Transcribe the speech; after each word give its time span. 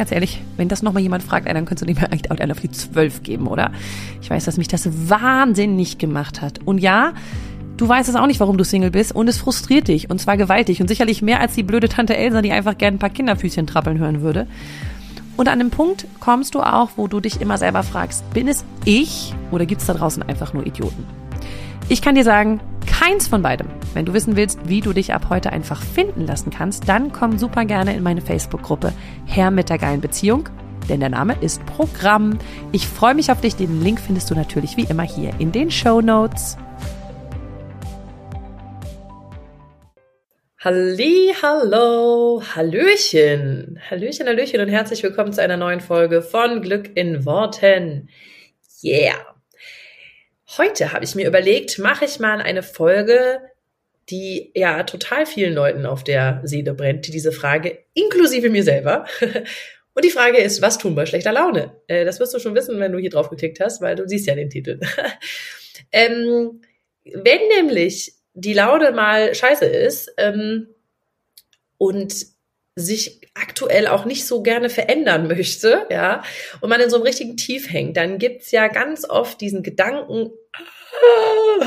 ganz 0.00 0.12
ehrlich, 0.12 0.40
wenn 0.56 0.68
das 0.68 0.82
nochmal 0.82 1.02
jemand 1.02 1.22
fragt, 1.22 1.46
dann 1.46 1.66
könntest 1.66 1.82
du 1.82 1.84
nicht 1.84 2.00
mehr 2.00 2.10
eigentlich 2.10 2.30
einen 2.30 2.52
auf 2.52 2.60
die 2.60 2.70
zwölf 2.70 3.22
geben, 3.22 3.46
oder? 3.46 3.70
Ich 4.22 4.30
weiß, 4.30 4.46
dass 4.46 4.56
mich 4.56 4.66
das 4.66 4.88
wahnsinnig 5.10 5.98
gemacht 5.98 6.40
hat. 6.40 6.58
Und 6.64 6.78
ja, 6.78 7.12
du 7.76 7.86
weißt 7.86 8.08
es 8.08 8.16
auch 8.16 8.26
nicht, 8.26 8.40
warum 8.40 8.56
du 8.56 8.64
Single 8.64 8.90
bist 8.90 9.14
und 9.14 9.28
es 9.28 9.36
frustriert 9.36 9.88
dich 9.88 10.08
und 10.08 10.18
zwar 10.18 10.38
gewaltig 10.38 10.80
und 10.80 10.88
sicherlich 10.88 11.20
mehr 11.20 11.38
als 11.40 11.52
die 11.52 11.62
blöde 11.62 11.90
Tante 11.90 12.16
Elsa, 12.16 12.40
die 12.40 12.50
einfach 12.50 12.78
gern 12.78 12.94
ein 12.94 12.98
paar 12.98 13.10
Kinderfüßchen 13.10 13.66
trappeln 13.66 13.98
hören 13.98 14.22
würde. 14.22 14.46
Und 15.36 15.48
an 15.48 15.58
dem 15.58 15.68
Punkt 15.68 16.06
kommst 16.18 16.54
du 16.54 16.62
auch, 16.62 16.92
wo 16.96 17.06
du 17.06 17.20
dich 17.20 17.42
immer 17.42 17.58
selber 17.58 17.82
fragst, 17.82 18.24
bin 18.32 18.48
es 18.48 18.64
ich 18.86 19.34
oder 19.50 19.66
gibt 19.66 19.82
es 19.82 19.86
da 19.86 19.92
draußen 19.92 20.22
einfach 20.22 20.54
nur 20.54 20.64
Idioten? 20.64 21.04
Ich 21.90 22.00
kann 22.00 22.14
dir 22.14 22.24
sagen, 22.24 22.60
keins 23.00 23.28
von 23.28 23.40
beidem. 23.40 23.68
Wenn 23.94 24.04
du 24.04 24.12
wissen 24.12 24.36
willst, 24.36 24.68
wie 24.68 24.82
du 24.82 24.92
dich 24.92 25.14
ab 25.14 25.26
heute 25.30 25.52
einfach 25.52 25.82
finden 25.82 26.26
lassen 26.26 26.50
kannst, 26.50 26.86
dann 26.86 27.12
komm 27.12 27.38
super 27.38 27.64
gerne 27.64 27.96
in 27.96 28.02
meine 28.02 28.20
Facebook-Gruppe 28.20 28.92
Herr 29.24 29.50
mit 29.50 29.70
der 29.70 29.78
geilen 29.78 30.02
Beziehung, 30.02 30.50
denn 30.88 31.00
der 31.00 31.08
Name 31.08 31.34
ist 31.40 31.64
Programm. 31.64 32.38
Ich 32.72 32.86
freue 32.86 33.14
mich 33.14 33.32
auf 33.32 33.40
dich. 33.40 33.56
Den 33.56 33.82
Link 33.82 34.00
findest 34.00 34.30
du 34.30 34.34
natürlich 34.34 34.76
wie 34.76 34.84
immer 34.84 35.02
hier 35.02 35.32
in 35.38 35.50
den 35.50 35.70
Show 35.70 36.02
Notes. 36.02 36.58
Halli, 40.58 41.32
hallo, 41.40 42.42
Hallöchen, 42.54 43.80
Hallöchen, 43.88 44.26
Hallöchen 44.26 44.60
und 44.60 44.68
herzlich 44.68 45.02
willkommen 45.02 45.32
zu 45.32 45.42
einer 45.42 45.56
neuen 45.56 45.80
Folge 45.80 46.20
von 46.20 46.60
Glück 46.60 46.94
in 46.96 47.24
Worten. 47.24 48.10
Yeah. 48.84 49.39
Heute 50.58 50.92
habe 50.92 51.04
ich 51.04 51.14
mir 51.14 51.28
überlegt, 51.28 51.78
mache 51.78 52.04
ich 52.04 52.18
mal 52.18 52.40
eine 52.40 52.64
Folge, 52.64 53.40
die 54.08 54.50
ja 54.54 54.82
total 54.82 55.24
vielen 55.24 55.54
Leuten 55.54 55.86
auf 55.86 56.02
der 56.02 56.40
Seele 56.42 56.74
brennt, 56.74 57.06
die 57.06 57.12
diese 57.12 57.30
Frage, 57.30 57.78
inklusive 57.94 58.50
mir 58.50 58.64
selber. 58.64 59.04
Und 59.94 60.04
die 60.04 60.10
Frage 60.10 60.38
ist, 60.38 60.60
was 60.60 60.78
tun 60.78 60.96
bei 60.96 61.06
schlechter 61.06 61.32
Laune? 61.32 61.76
Äh, 61.86 62.04
das 62.04 62.18
wirst 62.18 62.34
du 62.34 62.40
schon 62.40 62.54
wissen, 62.56 62.80
wenn 62.80 62.90
du 62.90 62.98
hier 62.98 63.10
drauf 63.10 63.30
geklickt 63.30 63.60
hast, 63.60 63.80
weil 63.80 63.94
du 63.94 64.08
siehst 64.08 64.26
ja 64.26 64.34
den 64.34 64.50
Titel. 64.50 64.80
ähm, 65.92 66.62
wenn 67.04 67.48
nämlich 67.56 68.14
die 68.34 68.54
Laune 68.54 68.90
mal 68.90 69.34
scheiße 69.34 69.66
ist 69.66 70.12
ähm, 70.16 70.68
und 71.78 72.26
sich 72.76 73.20
aktuell 73.34 73.86
auch 73.86 74.04
nicht 74.04 74.26
so 74.26 74.42
gerne 74.42 74.70
verändern 74.70 75.26
möchte, 75.26 75.86
ja, 75.90 76.22
und 76.60 76.68
man 76.68 76.80
in 76.80 76.90
so 76.90 76.96
einem 76.96 77.04
richtigen 77.04 77.36
Tief 77.36 77.70
hängt, 77.70 77.96
dann 77.96 78.18
gibt's 78.18 78.50
ja 78.50 78.68
ganz 78.68 79.08
oft 79.08 79.40
diesen 79.40 79.62
Gedanken, 79.62 80.30
ah, 80.52 81.66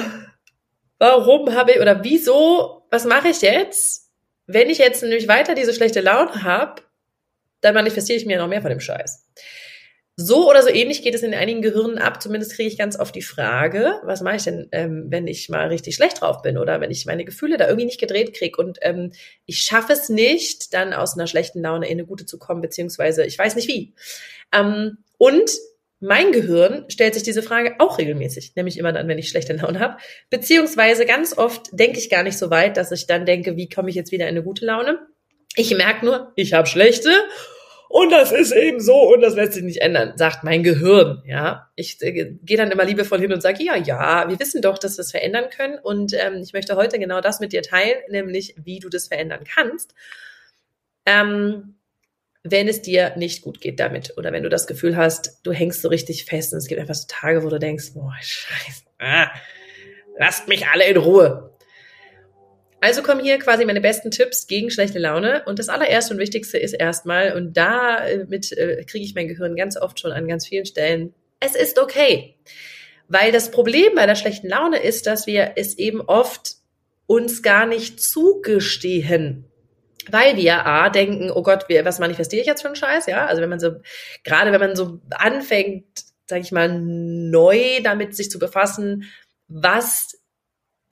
warum 0.99 1.53
habe 1.53 1.73
ich 1.73 1.81
oder 1.81 2.03
wieso, 2.03 2.85
was 2.89 3.05
mache 3.05 3.29
ich 3.29 3.41
jetzt? 3.41 4.11
Wenn 4.45 4.69
ich 4.69 4.77
jetzt 4.77 5.01
nämlich 5.03 5.27
weiter 5.27 5.55
diese 5.55 5.73
schlechte 5.73 6.01
Laune 6.01 6.43
habe, 6.43 6.81
dann 7.61 7.73
manifestiere 7.73 8.17
ich 8.17 8.25
mir 8.25 8.37
noch 8.37 8.47
mehr 8.47 8.61
von 8.61 8.71
dem 8.71 8.79
Scheiß. 8.79 9.25
So 10.15 10.47
oder 10.47 10.61
so 10.61 10.69
ähnlich 10.69 11.01
geht 11.01 11.15
es 11.15 11.23
in 11.23 11.33
einigen 11.33 11.63
Gehirnen 11.63 11.97
ab. 11.97 12.21
Zumindest 12.21 12.53
kriege 12.53 12.69
ich 12.69 12.77
ganz 12.77 12.99
oft 12.99 13.15
die 13.15 13.23
Frage, 13.23 13.99
was 14.03 14.21
mache 14.21 14.35
ich 14.35 14.43
denn, 14.43 14.67
ähm, 14.71 15.05
wenn 15.09 15.25
ich 15.25 15.49
mal 15.49 15.67
richtig 15.69 15.95
schlecht 15.95 16.21
drauf 16.21 16.43
bin 16.43 16.59
oder 16.59 16.79
wenn 16.81 16.91
ich 16.91 17.07
meine 17.07 17.25
Gefühle 17.25 17.57
da 17.57 17.65
irgendwie 17.65 17.87
nicht 17.87 17.99
gedreht 17.99 18.35
kriege 18.35 18.61
und 18.61 18.77
ähm, 18.81 19.11
ich 19.47 19.61
schaffe 19.61 19.93
es 19.93 20.09
nicht, 20.09 20.73
dann 20.75 20.93
aus 20.93 21.15
einer 21.15 21.25
schlechten 21.25 21.61
Laune 21.61 21.87
in 21.87 21.93
eine 21.93 22.05
gute 22.05 22.27
zu 22.27 22.37
kommen, 22.37 22.61
beziehungsweise 22.61 23.25
ich 23.25 23.39
weiß 23.39 23.55
nicht 23.55 23.67
wie. 23.67 23.95
Ähm, 24.53 24.99
und 25.17 25.49
mein 25.99 26.31
Gehirn 26.31 26.85
stellt 26.89 27.15
sich 27.15 27.23
diese 27.23 27.41
Frage 27.41 27.75
auch 27.79 27.97
regelmäßig, 27.97 28.55
nämlich 28.55 28.77
immer 28.77 28.91
dann, 28.91 29.07
wenn 29.07 29.17
ich 29.17 29.29
schlechte 29.29 29.53
Laune 29.53 29.79
habe. 29.79 29.97
Beziehungsweise 30.29 31.07
ganz 31.07 31.35
oft 31.35 31.69
denke 31.71 31.97
ich 31.97 32.11
gar 32.11 32.21
nicht 32.23 32.37
so 32.37 32.51
weit, 32.51 32.77
dass 32.77 32.91
ich 32.91 33.07
dann 33.07 33.25
denke, 33.25 33.55
wie 33.55 33.69
komme 33.69 33.89
ich 33.89 33.95
jetzt 33.95 34.11
wieder 34.11 34.25
in 34.25 34.35
eine 34.35 34.43
gute 34.43 34.65
Laune? 34.65 34.99
Ich 35.55 35.73
merke 35.75 36.05
nur, 36.05 36.33
ich 36.35 36.53
habe 36.53 36.67
schlechte 36.67 37.09
und 37.93 38.09
das 38.09 38.31
ist 38.31 38.51
eben 38.51 38.79
so 38.79 39.13
und 39.13 39.21
das 39.21 39.35
lässt 39.35 39.53
sich 39.53 39.61
nicht 39.61 39.83
ändern, 39.83 40.13
sagt 40.15 40.43
mein 40.43 40.63
Gehirn. 40.63 41.21
Ja, 41.27 41.69
ich 41.75 42.01
äh, 42.01 42.31
gehe 42.41 42.57
dann 42.57 42.71
immer 42.71 42.85
liebevoll 42.85 43.19
hin 43.19 43.31
und 43.31 43.41
sage, 43.41 43.63
ja, 43.63 43.75
ja, 43.75 44.27
wir 44.27 44.39
wissen 44.39 44.63
doch, 44.63 44.79
dass 44.79 44.97
wir 44.97 45.03
es 45.03 45.11
verändern 45.11 45.51
können 45.55 45.77
und 45.77 46.11
ähm, 46.15 46.41
ich 46.41 46.53
möchte 46.53 46.75
heute 46.75 46.97
genau 46.97 47.21
das 47.21 47.39
mit 47.39 47.53
dir 47.53 47.61
teilen, 47.61 47.99
nämlich 48.09 48.55
wie 48.57 48.79
du 48.79 48.89
das 48.89 49.09
verändern 49.09 49.43
kannst. 49.43 49.93
Ähm, 51.05 51.75
wenn 52.41 52.67
es 52.67 52.81
dir 52.81 53.15
nicht 53.15 53.43
gut 53.43 53.61
geht 53.61 53.79
damit 53.79 54.17
oder 54.17 54.31
wenn 54.31 54.41
du 54.41 54.49
das 54.49 54.65
Gefühl 54.65 54.97
hast, 54.97 55.41
du 55.43 55.51
hängst 55.51 55.83
so 55.83 55.87
richtig 55.87 56.25
fest 56.25 56.51
und 56.51 56.57
es 56.57 56.65
gibt 56.65 56.81
einfach 56.81 56.95
so 56.95 57.05
Tage, 57.07 57.43
wo 57.43 57.49
du 57.49 57.59
denkst, 57.59 57.93
boah, 57.93 58.15
scheiße, 58.19 58.85
ah, 58.97 59.29
lasst 60.17 60.47
mich 60.47 60.65
alle 60.65 60.85
in 60.85 60.97
Ruhe. 60.97 61.52
Also 62.83 63.01
kommen 63.01 63.23
hier 63.23 63.39
quasi 63.39 63.63
meine 63.63 63.79
besten 63.79 64.11
Tipps 64.11 64.45
gegen 64.45 64.69
schlechte 64.69 64.99
Laune. 64.99 65.43
Und 65.45 65.57
das 65.57 65.69
allererste 65.69 66.13
und 66.13 66.19
wichtigste 66.19 66.57
ist 66.57 66.73
erstmal, 66.73 67.31
und 67.31 67.55
damit 67.55 68.51
äh, 68.51 68.83
kriege 68.83 69.05
ich 69.05 69.15
mein 69.15 69.29
Gehirn 69.29 69.55
ganz 69.55 69.77
oft 69.77 70.01
schon 70.01 70.11
an 70.11 70.27
ganz 70.27 70.45
vielen 70.45 70.65
Stellen, 70.65 71.13
es 71.39 71.55
ist 71.55 71.79
okay. 71.79 72.35
Weil 73.07 73.31
das 73.31 73.51
Problem 73.51 73.95
bei 73.95 74.05
der 74.05 74.15
schlechten 74.15 74.49
Laune 74.49 74.83
ist, 74.83 75.07
dass 75.07 75.27
wir 75.27 75.53
es 75.55 75.77
eben 75.77 76.01
oft 76.01 76.55
uns 77.07 77.41
gar 77.41 77.65
nicht 77.65 78.01
zugestehen. 78.01 79.45
Weil 80.09 80.35
wir 80.35 80.65
A 80.65 80.89
denken, 80.89 81.31
oh 81.31 81.41
Gott, 81.41 81.67
was 81.85 81.99
manifestiere 81.99 82.41
ich 82.41 82.47
jetzt 82.47 82.63
für 82.63 82.67
einen 82.67 82.75
Scheiß? 82.75 83.05
Ja, 83.05 83.27
also 83.27 83.41
wenn 83.41 83.49
man 83.49 83.61
so, 83.61 83.77
gerade 84.25 84.51
wenn 84.51 84.59
man 84.59 84.75
so 84.75 84.99
anfängt, 85.11 85.85
sag 86.27 86.41
ich 86.41 86.51
mal, 86.51 86.67
neu 86.67 87.79
damit 87.81 88.13
sich 88.13 88.29
zu 88.29 88.39
befassen, 88.39 89.05
was 89.47 90.21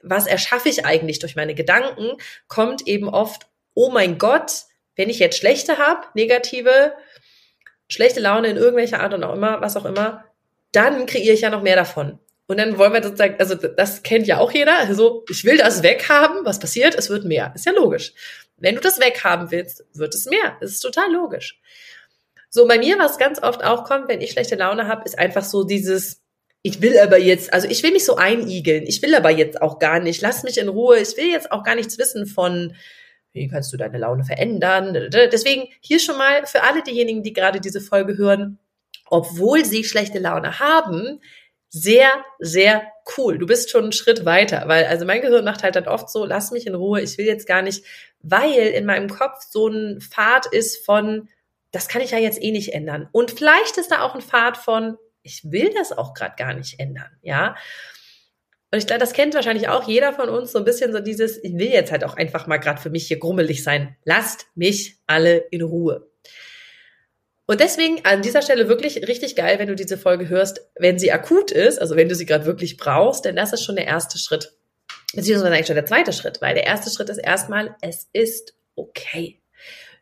was 0.04 0.28
erschaffe 0.28 0.70
ich 0.70 0.86
eigentlich 0.86 1.20
durch 1.20 1.36
meine 1.36 1.56
Gedanken, 1.56 2.12
kommt 2.48 2.88
eben 2.88 3.10
oft, 3.10 3.48
oh 3.74 3.90
mein 3.90 4.18
Gott, 4.18 4.52
wenn 4.96 5.10
ich 5.10 5.20
jetzt 5.20 5.38
schlechte 5.38 5.78
habe, 5.78 6.08
negative, 6.14 6.94
schlechte 7.88 8.20
Laune 8.20 8.50
in 8.50 8.58
irgendwelcher 8.58 9.00
Art 9.00 9.14
und 9.14 9.24
auch 9.24 9.34
immer, 9.34 9.62
was 9.62 9.78
auch 9.78 9.86
immer, 9.86 10.26
dann 10.72 11.06
kreiere 11.06 11.34
ich 11.34 11.42
ja 11.42 11.50
noch 11.50 11.62
mehr 11.62 11.76
davon. 11.76 12.20
Und 12.48 12.58
dann 12.58 12.78
wollen 12.78 12.94
wir 12.94 13.02
sozusagen, 13.02 13.36
also 13.40 13.56
das 13.56 14.04
kennt 14.04 14.28
ja 14.28 14.40
auch 14.40 14.52
jeder, 14.52 14.78
also 14.78 15.24
ich 15.30 15.46
will 15.46 15.58
das 15.58 15.84
weghaben, 15.84 16.44
was 16.44 16.60
passiert? 16.60 16.96
Es 16.96 17.10
wird 17.10 17.24
mehr. 17.24 17.54
Ist 17.56 17.66
ja 17.66 17.72
logisch. 17.72 18.14
Wenn 18.58 18.76
du 18.76 18.82
das 18.82 19.00
weghaben 19.00 19.52
willst, 19.52 19.86
wird 19.94 20.14
es 20.14 20.26
mehr. 20.26 20.58
Das 20.60 20.72
ist 20.72 20.82
total 20.82 21.12
logisch. 21.12 21.62
So, 22.50 22.68
bei 22.68 22.78
mir, 22.78 23.00
was 23.00 23.18
ganz 23.18 23.42
oft 23.42 23.64
auch 23.64 23.86
kommt, 23.86 24.10
wenn 24.10 24.20
ich 24.20 24.32
schlechte 24.32 24.56
Laune 24.56 24.88
habe, 24.88 25.06
ist 25.06 25.18
einfach 25.18 25.46
so 25.46 25.64
dieses, 25.64 26.22
ich 26.64 26.82
will 26.82 26.98
aber 27.00 27.18
jetzt, 27.18 27.54
also 27.54 27.68
ich 27.68 27.82
will 27.84 27.92
mich 27.92 28.06
so 28.06 28.16
einigeln, 28.16 28.84
ich 28.86 29.02
will 29.02 29.16
aber 29.16 29.32
jetzt 29.32 29.62
auch 29.62 29.80
gar 29.80 30.00
nicht, 30.00 30.22
lass 30.22 30.44
mich 30.44 30.58
in 30.58 30.70
Ruhe, 30.70 31.00
ich 31.00 31.18
will 31.18 31.32
jetzt 31.32 31.52
auch 31.52 31.64
gar 31.64 31.76
nichts 31.76 31.98
wissen 31.98 32.28
von, 32.28 32.76
wie 33.34 33.48
kannst 33.48 33.74
du 33.74 33.78
deine 33.78 33.98
Laune 33.98 34.24
verändern. 34.24 35.10
Deswegen 35.12 35.68
hier 35.80 36.00
schon 36.00 36.18
mal 36.18 36.46
für 36.46 36.64
alle 36.64 36.84
diejenigen, 36.84 37.24
die 37.24 37.34
gerade 37.34 37.62
diese 37.62 37.82
Folge 37.82 38.18
hören, 38.18 38.60
obwohl 39.10 39.66
sie 39.66 39.84
schlechte 39.84 40.20
Laune 40.20 40.60
haben, 40.60 41.20
sehr, 41.70 42.10
sehr 42.40 42.84
cool. 43.18 43.38
Du 43.38 43.48
bist 43.48 43.70
schon 43.70 43.84
einen 43.84 43.92
Schritt 43.94 44.26
weiter, 44.26 44.64
weil 44.68 44.86
also 44.86 45.06
mein 45.06 45.22
Gehirn 45.22 45.46
macht 45.46 45.64
halt 45.64 45.76
dann 45.76 45.88
oft 45.88 46.10
so, 46.10 46.26
lass 46.26 46.52
mich 46.52 46.68
in 46.68 46.76
Ruhe, 46.76 47.02
ich 47.02 47.18
will 47.18 47.26
jetzt 47.26 47.48
gar 47.48 47.62
nicht, 47.62 47.86
weil 48.22 48.68
in 48.68 48.86
meinem 48.86 49.10
Kopf 49.10 49.46
so 49.50 49.68
ein 49.68 50.02
Pfad 50.02 50.46
ist 50.48 50.86
von, 50.86 51.30
das 51.72 51.88
kann 51.88 52.02
ich 52.02 52.12
ja 52.12 52.18
jetzt 52.18 52.44
eh 52.44 52.52
nicht 52.52 52.74
ändern. 52.74 53.08
Und 53.14 53.32
vielleicht 53.32 53.78
ist 53.78 53.90
da 53.90 54.02
auch 54.02 54.14
ein 54.14 54.22
Pfad 54.22 54.58
von, 54.58 54.98
ich 55.24 55.52
will 55.52 55.72
das 55.74 55.92
auch 55.92 56.14
gerade 56.14 56.36
gar 56.38 56.54
nicht 56.54 56.80
ändern, 56.80 57.12
ja. 57.22 57.56
Und 58.72 58.80
ich 58.80 58.88
glaube, 58.88 59.02
das 59.02 59.12
kennt 59.12 59.34
wahrscheinlich 59.34 59.68
auch 59.68 59.86
jeder 59.88 60.14
von 60.14 60.30
uns 60.30 60.54
so 60.54 60.60
ein 60.60 60.66
bisschen 60.66 60.94
so 60.94 61.00
dieses, 61.00 61.44
ich 61.44 61.54
will 61.54 61.70
jetzt 61.70 61.92
halt 61.92 62.06
auch 62.06 62.16
einfach 62.16 62.48
mal 62.48 62.58
gerade 62.58 62.82
für 62.82 62.90
mich 62.90 63.06
hier 63.06 63.20
grummelig 63.20 63.64
sein. 63.64 63.98
Lasst 64.06 64.48
mich 64.56 64.98
alle 65.08 65.38
in 65.52 65.62
Ruhe. 65.62 66.10
Und 67.48 67.60
deswegen 67.60 68.06
an 68.06 68.22
dieser 68.22 68.42
Stelle 68.42 68.70
wirklich 68.70 69.10
richtig 69.10 69.36
geil, 69.36 69.60
wenn 69.60 69.68
du 69.68 69.76
diese 69.76 69.98
Folge 69.98 70.30
hörst, 70.30 70.62
wenn 70.76 70.98
sie 70.98 71.12
akut 71.12 71.52
ist, 71.52 71.82
also 71.82 71.98
wenn 71.98 72.08
du 72.08 72.16
sie 72.16 72.26
gerade 72.26 72.46
wirklich 72.46 72.78
brauchst, 72.78 73.26
denn 73.26 73.36
das 73.36 73.52
ist 73.52 73.66
schon 73.66 73.76
der 73.76 73.88
erste 73.88 74.18
Schritt. 74.18 74.54
Beziehungsweise 75.14 75.54
eigentlich 75.54 75.68
schon 75.68 75.76
der 75.76 75.86
zweite 75.86 76.14
Schritt, 76.14 76.42
weil 76.42 76.54
der 76.54 76.66
erste 76.66 76.90
Schritt 76.90 77.10
ist 77.10 77.18
erstmal, 77.18 77.76
es 77.82 78.08
ist 78.14 78.56
okay. 78.76 79.42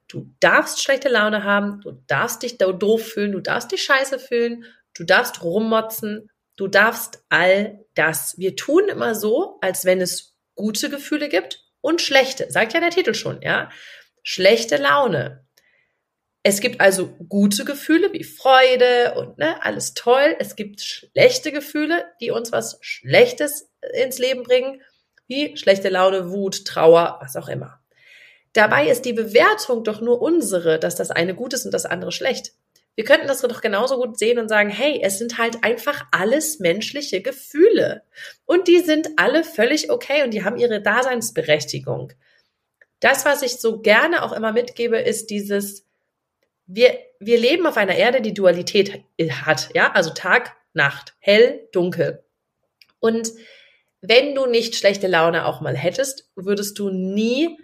Du 0.07 0.29
darfst 0.39 0.83
schlechte 0.83 1.09
Laune 1.09 1.43
haben, 1.43 1.81
du 1.81 2.03
darfst 2.05 2.43
dich 2.43 2.59
doof 2.59 3.03
fühlen, 3.03 3.31
du 3.31 3.39
darfst 3.39 3.71
dich 3.71 3.81
scheiße 3.81 4.19
fühlen 4.19 4.65
du 4.93 5.03
darfst 5.03 5.43
rummotzen, 5.43 6.29
du 6.55 6.67
darfst 6.67 7.23
all 7.29 7.85
das. 7.95 8.37
Wir 8.37 8.55
tun 8.55 8.89
immer 8.89 9.15
so, 9.15 9.57
als 9.61 9.85
wenn 9.85 10.01
es 10.01 10.35
gute 10.55 10.89
Gefühle 10.89 11.29
gibt 11.29 11.63
und 11.81 12.01
schlechte. 12.01 12.51
Sagt 12.51 12.73
ja 12.73 12.79
der 12.79 12.91
Titel 12.91 13.13
schon, 13.13 13.41
ja. 13.41 13.69
Schlechte 14.23 14.75
Laune 14.75 15.45
Es 16.43 16.59
gibt 16.59 16.81
also 16.81 17.07
gute 17.29 17.65
Gefühle 17.65 18.11
wie 18.13 18.23
Freude 18.23 19.15
und 19.15 19.37
ne, 19.37 19.63
alles 19.63 19.93
toll. 19.93 20.35
Es 20.39 20.55
gibt 20.55 20.81
schlechte 20.81 21.51
Gefühle, 21.51 22.05
die 22.21 22.31
uns 22.31 22.51
was 22.51 22.77
Schlechtes 22.81 23.69
ins 23.93 24.19
Leben 24.19 24.43
bringen, 24.43 24.81
wie 25.27 25.55
schlechte 25.57 25.89
Laune, 25.89 26.31
Wut, 26.31 26.65
Trauer, 26.65 27.19
was 27.21 27.35
auch 27.35 27.47
immer. 27.47 27.79
Dabei 28.53 28.89
ist 28.89 29.05
die 29.05 29.13
Bewertung 29.13 29.83
doch 29.83 30.01
nur 30.01 30.21
unsere, 30.21 30.79
dass 30.79 30.95
das 30.95 31.11
eine 31.11 31.35
gut 31.35 31.53
ist 31.53 31.65
und 31.65 31.73
das 31.73 31.85
andere 31.85 32.11
schlecht. 32.11 32.53
Wir 32.95 33.05
könnten 33.05 33.27
das 33.27 33.41
doch 33.41 33.61
genauso 33.61 33.97
gut 33.97 34.19
sehen 34.19 34.39
und 34.39 34.49
sagen, 34.49 34.69
hey, 34.69 34.99
es 35.01 35.19
sind 35.19 35.37
halt 35.37 35.63
einfach 35.63 36.05
alles 36.11 36.59
menschliche 36.59 37.21
Gefühle. 37.21 38.03
Und 38.45 38.67
die 38.67 38.79
sind 38.79 39.07
alle 39.15 39.43
völlig 39.43 39.89
okay 39.89 40.23
und 40.23 40.31
die 40.31 40.43
haben 40.43 40.57
ihre 40.57 40.81
Daseinsberechtigung. 40.81 42.11
Das, 42.99 43.23
was 43.23 43.41
ich 43.41 43.57
so 43.57 43.79
gerne 43.79 44.23
auch 44.23 44.33
immer 44.33 44.51
mitgebe, 44.51 44.97
ist 44.97 45.29
dieses, 45.29 45.85
wir, 46.65 46.99
wir 47.19 47.37
leben 47.37 47.65
auf 47.65 47.77
einer 47.77 47.95
Erde, 47.95 48.21
die 48.21 48.33
Dualität 48.33 49.03
hat, 49.45 49.69
ja, 49.73 49.91
also 49.93 50.09
Tag, 50.11 50.55
Nacht, 50.73 51.15
hell, 51.19 51.67
dunkel. 51.71 52.23
Und 52.99 53.31
wenn 54.01 54.35
du 54.35 54.45
nicht 54.45 54.75
schlechte 54.75 55.07
Laune 55.07 55.45
auch 55.45 55.61
mal 55.61 55.75
hättest, 55.75 56.29
würdest 56.35 56.77
du 56.79 56.89
nie 56.89 57.57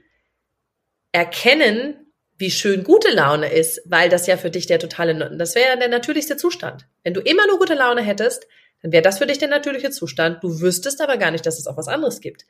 erkennen, 1.11 2.04
wie 2.37 2.51
schön 2.51 2.83
gute 2.83 3.11
Laune 3.11 3.51
ist, 3.51 3.81
weil 3.85 4.09
das 4.09 4.27
ja 4.27 4.37
für 4.37 4.49
dich 4.49 4.67
der 4.67 4.79
totale, 4.79 5.37
das 5.37 5.55
wäre 5.55 5.77
der 5.77 5.87
natürlichste 5.87 6.37
Zustand. 6.37 6.85
Wenn 7.03 7.13
du 7.13 7.21
immer 7.21 7.47
nur 7.47 7.59
gute 7.59 7.75
Laune 7.75 8.01
hättest, 8.01 8.47
dann 8.81 8.91
wäre 8.91 9.01
das 9.01 9.19
für 9.19 9.25
dich 9.25 9.37
der 9.37 9.47
natürliche 9.47 9.89
Zustand. 9.89 10.43
Du 10.43 10.59
wüsstest 10.59 11.01
aber 11.01 11.17
gar 11.17 11.31
nicht, 11.31 11.45
dass 11.45 11.57
es 11.57 11.67
auch 11.67 11.77
was 11.77 11.87
anderes 11.87 12.19
gibt. 12.19 12.45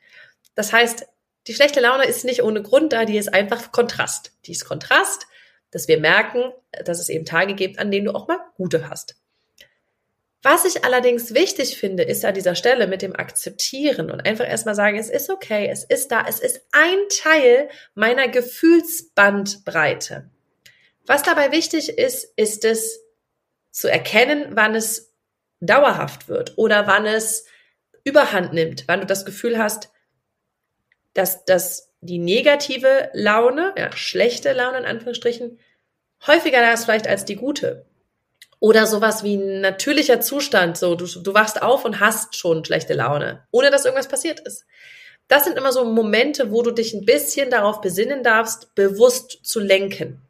Das 0.54 0.72
heißt, 0.72 1.06
die 1.46 1.54
schlechte 1.54 1.80
Laune 1.80 2.04
ist 2.04 2.24
nicht 2.24 2.42
ohne 2.42 2.62
Grund 2.62 2.92
da, 2.92 3.04
die 3.04 3.16
ist 3.16 3.32
einfach 3.32 3.70
Kontrast. 3.70 4.32
Die 4.46 4.52
ist 4.52 4.64
Kontrast, 4.64 5.26
dass 5.70 5.86
wir 5.86 6.00
merken, 6.00 6.52
dass 6.84 6.98
es 6.98 7.08
eben 7.08 7.24
Tage 7.24 7.54
gibt, 7.54 7.78
an 7.78 7.90
denen 7.90 8.06
du 8.06 8.14
auch 8.14 8.26
mal 8.26 8.40
gute 8.56 8.90
hast. 8.90 9.16
Was 10.48 10.64
ich 10.64 10.84
allerdings 10.84 11.34
wichtig 11.34 11.76
finde, 11.76 12.04
ist 12.04 12.24
an 12.24 12.32
dieser 12.32 12.54
Stelle 12.54 12.86
mit 12.86 13.02
dem 13.02 13.16
Akzeptieren 13.16 14.12
und 14.12 14.24
einfach 14.24 14.48
erstmal 14.48 14.76
sagen, 14.76 14.96
es 14.96 15.10
ist 15.10 15.28
okay, 15.28 15.68
es 15.68 15.82
ist 15.82 16.12
da, 16.12 16.24
es 16.28 16.38
ist 16.38 16.64
ein 16.70 16.98
Teil 17.20 17.68
meiner 17.96 18.28
Gefühlsbandbreite. 18.28 20.30
Was 21.04 21.24
dabei 21.24 21.50
wichtig 21.50 21.98
ist, 21.98 22.32
ist 22.36 22.64
es 22.64 23.00
zu 23.72 23.90
erkennen, 23.90 24.50
wann 24.50 24.76
es 24.76 25.12
dauerhaft 25.58 26.28
wird 26.28 26.56
oder 26.56 26.86
wann 26.86 27.06
es 27.06 27.46
überhand 28.04 28.52
nimmt, 28.52 28.84
wann 28.86 29.00
du 29.00 29.06
das 29.06 29.24
Gefühl 29.24 29.58
hast, 29.58 29.90
dass, 31.12 31.44
dass 31.44 31.92
die 32.02 32.18
negative 32.18 33.10
Laune, 33.14 33.74
ja, 33.76 33.90
schlechte 33.90 34.52
Laune 34.52 34.78
in 34.78 34.84
Anführungsstrichen, 34.84 35.58
häufiger 36.24 36.60
da 36.60 36.72
ist 36.72 36.84
vielleicht 36.84 37.08
als 37.08 37.24
die 37.24 37.34
gute. 37.34 37.84
Oder 38.66 38.88
sowas 38.88 39.22
wie 39.22 39.36
ein 39.36 39.60
natürlicher 39.60 40.20
Zustand, 40.20 40.76
so 40.76 40.96
du, 40.96 41.06
du 41.06 41.34
wachst 41.34 41.62
auf 41.62 41.84
und 41.84 42.00
hast 42.00 42.34
schon 42.34 42.64
schlechte 42.64 42.94
Laune, 42.94 43.46
ohne 43.52 43.70
dass 43.70 43.84
irgendwas 43.84 44.08
passiert 44.08 44.40
ist. 44.40 44.66
Das 45.28 45.44
sind 45.44 45.56
immer 45.56 45.70
so 45.70 45.84
Momente, 45.84 46.50
wo 46.50 46.62
du 46.62 46.72
dich 46.72 46.92
ein 46.92 47.04
bisschen 47.04 47.48
darauf 47.48 47.80
besinnen 47.80 48.24
darfst, 48.24 48.74
bewusst 48.74 49.38
zu 49.44 49.60
lenken 49.60 50.20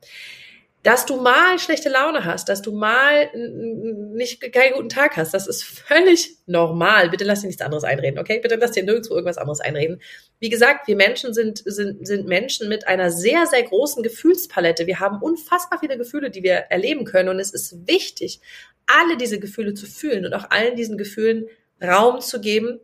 dass 0.87 1.05
du 1.05 1.17
mal 1.17 1.59
schlechte 1.59 1.89
Laune 1.89 2.25
hast, 2.25 2.49
dass 2.49 2.63
du 2.63 2.71
mal 2.71 3.29
nicht 3.35 4.41
keinen 4.53 4.75
guten 4.75 4.89
Tag 4.89 5.17
hast, 5.17 5.35
das 5.35 5.49
ist 5.49 5.65
völlig 5.65 6.37
normal. 6.47 7.11
Bitte 7.11 7.25
lass 7.25 7.41
dir 7.41 7.49
nichts 7.49 7.61
anderes 7.61 7.83
einreden, 7.83 8.21
okay? 8.21 8.39
Bitte 8.39 8.55
lass 8.55 8.71
dir 8.71 8.85
nirgendwo 8.85 9.15
irgendwas 9.15 9.37
anderes 9.37 9.59
einreden. 9.59 10.01
Wie 10.39 10.49
gesagt, 10.49 10.87
wir 10.87 10.95
Menschen 10.95 11.35
sind, 11.35 11.61
sind, 11.65 12.07
sind 12.07 12.29
Menschen 12.29 12.69
mit 12.69 12.87
einer 12.87 13.11
sehr, 13.11 13.47
sehr 13.47 13.65
großen 13.65 14.05
Gefühlspalette. 14.05 14.87
Wir 14.87 15.01
haben 15.01 15.21
unfassbar 15.21 15.81
viele 15.81 15.99
Gefühle, 15.99 16.31
die 16.31 16.45
wir 16.45 16.55
erleben 16.55 17.05
können. 17.05 17.31
Und 17.31 17.41
es 17.41 17.51
ist 17.51 17.89
wichtig, 17.89 18.41
alle 18.87 19.17
diese 19.17 19.41
Gefühle 19.41 19.75
zu 19.75 19.87
fühlen 19.87 20.25
und 20.25 20.35
auch 20.35 20.51
allen 20.51 20.77
diesen 20.77 20.97
Gefühlen 20.97 21.49
Raum 21.83 22.21
zu 22.21 22.41
geben 22.41 22.79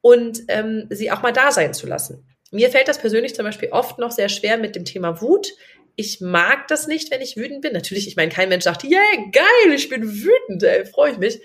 und 0.00 0.44
ähm, 0.48 0.86
sie 0.88 1.10
auch 1.10 1.20
mal 1.20 1.32
da 1.34 1.52
sein 1.52 1.74
zu 1.74 1.86
lassen. 1.86 2.24
Mir 2.50 2.70
fällt 2.70 2.88
das 2.88 2.98
persönlich 2.98 3.34
zum 3.34 3.44
Beispiel 3.44 3.68
oft 3.68 3.98
noch 3.98 4.12
sehr 4.12 4.30
schwer 4.30 4.56
mit 4.56 4.76
dem 4.76 4.86
Thema 4.86 5.20
Wut 5.20 5.52
ich 5.96 6.20
mag 6.20 6.68
das 6.68 6.86
nicht, 6.86 7.10
wenn 7.10 7.20
ich 7.20 7.36
wütend 7.36 7.62
bin. 7.62 7.72
Natürlich, 7.72 8.06
ich 8.08 8.16
meine, 8.16 8.30
kein 8.32 8.48
Mensch 8.48 8.64
sagt, 8.64 8.84
yeah, 8.84 9.00
geil, 9.32 9.72
ich 9.74 9.88
bin 9.88 10.02
wütend, 10.02 10.62
ey, 10.62 10.84
freue 10.86 11.12
ich 11.12 11.18
mich. 11.18 11.40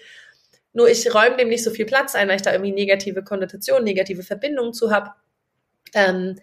Nur 0.73 0.89
ich 0.89 1.13
räume 1.13 1.37
dem 1.37 1.49
nicht 1.49 1.63
so 1.63 1.71
viel 1.71 1.85
Platz 1.85 2.15
ein, 2.15 2.27
weil 2.27 2.37
ich 2.37 2.41
da 2.41 2.51
irgendwie 2.51 2.71
negative 2.71 3.23
Konnotationen, 3.23 3.83
negative 3.83 4.23
Verbindungen 4.23 4.73
zu 4.73 4.91
habe. 4.91 5.11
Ähm, 5.93 6.39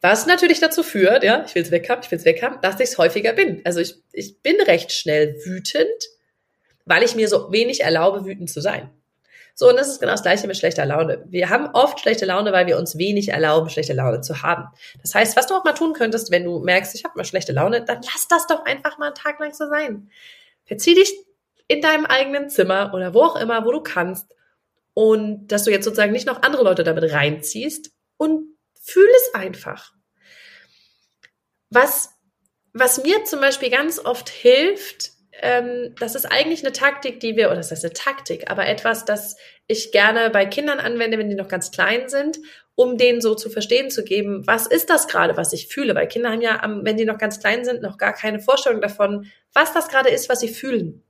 was 0.00 0.26
natürlich 0.26 0.60
dazu 0.60 0.82
führt, 0.82 1.22
ja, 1.22 1.44
ich 1.46 1.54
will 1.54 1.62
es 1.62 1.70
weghaben, 1.70 2.02
ich 2.04 2.10
will 2.10 2.18
es 2.18 2.24
weghaben, 2.24 2.60
dass 2.60 2.80
ich 2.80 2.88
es 2.88 2.98
häufiger 2.98 3.32
bin. 3.32 3.62
Also 3.64 3.80
ich, 3.80 3.94
ich 4.12 4.40
bin 4.42 4.60
recht 4.60 4.92
schnell 4.92 5.36
wütend, 5.44 5.88
weil 6.84 7.02
ich 7.02 7.14
mir 7.14 7.28
so 7.28 7.52
wenig 7.52 7.82
erlaube, 7.82 8.24
wütend 8.24 8.50
zu 8.50 8.60
sein. 8.60 8.90
So, 9.54 9.68
und 9.68 9.76
das 9.76 9.88
ist 9.88 10.00
genau 10.00 10.12
das 10.12 10.22
Gleiche 10.22 10.46
mit 10.46 10.56
schlechter 10.56 10.86
Laune. 10.86 11.24
Wir 11.28 11.50
haben 11.50 11.68
oft 11.74 12.00
schlechte 12.00 12.24
Laune, 12.24 12.52
weil 12.52 12.66
wir 12.66 12.78
uns 12.78 12.96
wenig 12.96 13.28
erlauben, 13.28 13.68
schlechte 13.68 13.92
Laune 13.92 14.20
zu 14.22 14.42
haben. 14.42 14.68
Das 15.00 15.14
heißt, 15.14 15.36
was 15.36 15.46
du 15.46 15.54
auch 15.54 15.64
mal 15.64 15.74
tun 15.74 15.92
könntest, 15.92 16.30
wenn 16.30 16.44
du 16.44 16.60
merkst, 16.60 16.94
ich 16.94 17.04
habe 17.04 17.14
mal 17.16 17.24
schlechte 17.24 17.52
Laune, 17.52 17.84
dann 17.84 18.00
lass 18.02 18.28
das 18.28 18.46
doch 18.46 18.64
einfach 18.64 18.98
mal 18.98 19.06
einen 19.06 19.14
Tag 19.14 19.38
lang 19.40 19.52
so 19.52 19.68
sein. 19.68 20.10
Verzieh 20.64 20.94
dich 20.94 21.12
in 21.68 21.80
deinem 21.80 22.06
eigenen 22.06 22.48
Zimmer 22.48 22.92
oder 22.94 23.14
wo 23.14 23.22
auch 23.22 23.36
immer, 23.36 23.64
wo 23.64 23.72
du 23.72 23.82
kannst. 23.82 24.34
Und 24.94 25.48
dass 25.48 25.64
du 25.64 25.70
jetzt 25.70 25.84
sozusagen 25.84 26.12
nicht 26.12 26.26
noch 26.26 26.42
andere 26.42 26.64
Leute 26.64 26.84
damit 26.84 27.10
reinziehst 27.12 27.92
und 28.16 28.56
fühl 28.80 29.08
es 29.16 29.34
einfach. 29.34 29.92
Was, 31.70 32.10
was 32.72 33.02
mir 33.02 33.24
zum 33.24 33.40
Beispiel 33.40 33.70
ganz 33.70 33.98
oft 33.98 34.28
hilft, 34.28 35.12
ähm, 35.42 35.94
das 35.98 36.14
ist 36.14 36.24
eigentlich 36.26 36.64
eine 36.64 36.72
Taktik, 36.72 37.20
die 37.20 37.36
wir, 37.36 37.48
oder 37.48 37.56
das 37.56 37.70
heißt 37.70 37.84
eine 37.84 37.92
Taktik, 37.92 38.50
aber 38.50 38.66
etwas, 38.66 39.04
das 39.04 39.36
ich 39.66 39.92
gerne 39.92 40.30
bei 40.30 40.46
Kindern 40.46 40.78
anwende, 40.78 41.18
wenn 41.18 41.28
die 41.28 41.34
noch 41.34 41.48
ganz 41.48 41.70
klein 41.70 42.08
sind, 42.08 42.38
um 42.74 42.96
denen 42.96 43.20
so 43.20 43.34
zu 43.34 43.50
verstehen 43.50 43.90
zu 43.90 44.04
geben, 44.04 44.46
was 44.46 44.66
ist 44.66 44.88
das 44.88 45.08
gerade, 45.08 45.36
was 45.36 45.52
ich 45.52 45.68
fühle? 45.68 45.94
Weil 45.94 46.08
Kinder 46.08 46.30
haben 46.30 46.40
ja, 46.40 46.60
wenn 46.82 46.96
die 46.96 47.04
noch 47.04 47.18
ganz 47.18 47.40
klein 47.40 47.64
sind, 47.64 47.82
noch 47.82 47.98
gar 47.98 48.12
keine 48.12 48.40
Vorstellung 48.40 48.80
davon, 48.80 49.26
was 49.52 49.74
das 49.74 49.88
gerade 49.88 50.08
ist, 50.08 50.28
was 50.28 50.40
sie 50.40 50.48
fühlen. 50.48 51.02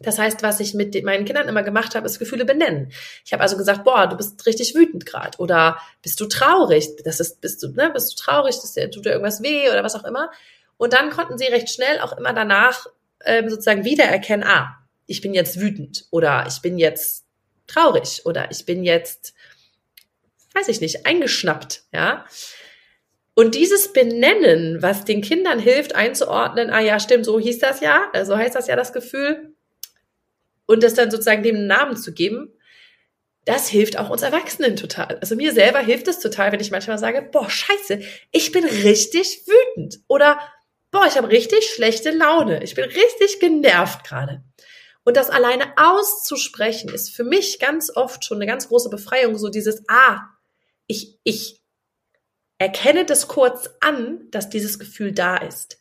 Das 0.00 0.18
heißt, 0.18 0.42
was 0.42 0.58
ich 0.58 0.74
mit 0.74 1.00
meinen 1.04 1.24
Kindern 1.24 1.46
immer 1.46 1.62
gemacht 1.62 1.94
habe, 1.94 2.06
ist 2.06 2.18
Gefühle 2.18 2.44
benennen. 2.44 2.90
Ich 3.24 3.32
habe 3.32 3.42
also 3.42 3.56
gesagt, 3.56 3.84
boah, 3.84 4.08
du 4.08 4.16
bist 4.16 4.44
richtig 4.44 4.74
wütend 4.74 5.06
gerade 5.06 5.38
oder 5.38 5.78
bist 6.02 6.18
du 6.20 6.26
traurig? 6.26 6.88
Das 7.04 7.20
ist, 7.20 7.40
bist 7.40 7.62
du, 7.62 7.68
ne, 7.68 7.90
bist 7.90 8.10
du 8.10 8.16
traurig? 8.16 8.56
Das 8.56 8.74
tut 8.74 9.04
dir 9.04 9.10
irgendwas 9.10 9.42
weh 9.42 9.70
oder 9.70 9.84
was 9.84 9.94
auch 9.94 10.04
immer. 10.04 10.30
Und 10.78 10.92
dann 10.94 11.10
konnten 11.10 11.38
sie 11.38 11.46
recht 11.46 11.70
schnell 11.70 12.00
auch 12.00 12.16
immer 12.18 12.32
danach 12.32 12.86
ähm, 13.26 13.48
sozusagen 13.48 13.84
wiedererkennen, 13.84 14.46
ah, 14.46 14.76
ich 15.06 15.20
bin 15.20 15.34
jetzt 15.34 15.60
wütend 15.60 16.06
oder 16.10 16.46
ich 16.48 16.60
bin 16.62 16.78
jetzt 16.78 17.24
traurig 17.66 18.22
oder 18.24 18.50
ich 18.50 18.64
bin 18.66 18.84
jetzt, 18.84 19.34
weiß 20.54 20.68
ich 20.68 20.80
nicht, 20.80 21.06
eingeschnappt, 21.06 21.84
ja. 21.92 22.26
Und 23.36 23.56
dieses 23.56 23.92
Benennen, 23.92 24.80
was 24.80 25.04
den 25.04 25.20
Kindern 25.20 25.58
hilft 25.58 25.94
einzuordnen, 25.96 26.70
ah 26.70 26.80
ja, 26.80 27.00
stimmt, 27.00 27.24
so 27.24 27.40
hieß 27.40 27.58
das 27.58 27.80
ja, 27.80 28.08
äh, 28.12 28.24
so 28.24 28.36
heißt 28.36 28.54
das 28.54 28.68
ja 28.68 28.76
das 28.76 28.92
Gefühl, 28.92 29.54
und 30.66 30.82
das 30.82 30.94
dann 30.94 31.10
sozusagen 31.10 31.42
dem 31.42 31.66
Namen 31.66 31.96
zu 31.96 32.12
geben, 32.12 32.52
das 33.44 33.68
hilft 33.68 33.98
auch 33.98 34.08
uns 34.08 34.22
Erwachsenen 34.22 34.76
total. 34.76 35.18
Also 35.20 35.36
mir 35.36 35.52
selber 35.52 35.80
hilft 35.80 36.08
es 36.08 36.18
total, 36.18 36.52
wenn 36.52 36.60
ich 36.60 36.70
manchmal 36.70 36.98
sage, 36.98 37.20
boah, 37.30 37.48
scheiße, 37.48 38.00
ich 38.30 38.52
bin 38.52 38.64
richtig 38.64 39.42
wütend 39.46 40.00
oder 40.08 40.38
boah, 40.94 41.06
ich 41.08 41.16
habe 41.16 41.28
richtig 41.28 41.64
schlechte 41.66 42.12
Laune. 42.12 42.62
Ich 42.62 42.76
bin 42.76 42.84
richtig 42.84 43.40
genervt 43.40 44.04
gerade. 44.04 44.44
Und 45.02 45.16
das 45.16 45.28
alleine 45.28 45.72
auszusprechen 45.76 46.88
ist 46.88 47.10
für 47.10 47.24
mich 47.24 47.58
ganz 47.58 47.94
oft 47.94 48.24
schon 48.24 48.38
eine 48.38 48.46
ganz 48.46 48.68
große 48.68 48.90
Befreiung. 48.90 49.36
So 49.36 49.48
dieses, 49.48 49.82
ah, 49.88 50.20
ich, 50.86 51.18
ich 51.24 51.60
erkenne 52.58 53.04
das 53.04 53.26
kurz 53.26 53.68
an, 53.80 54.28
dass 54.30 54.50
dieses 54.50 54.78
Gefühl 54.78 55.10
da 55.10 55.36
ist. 55.36 55.78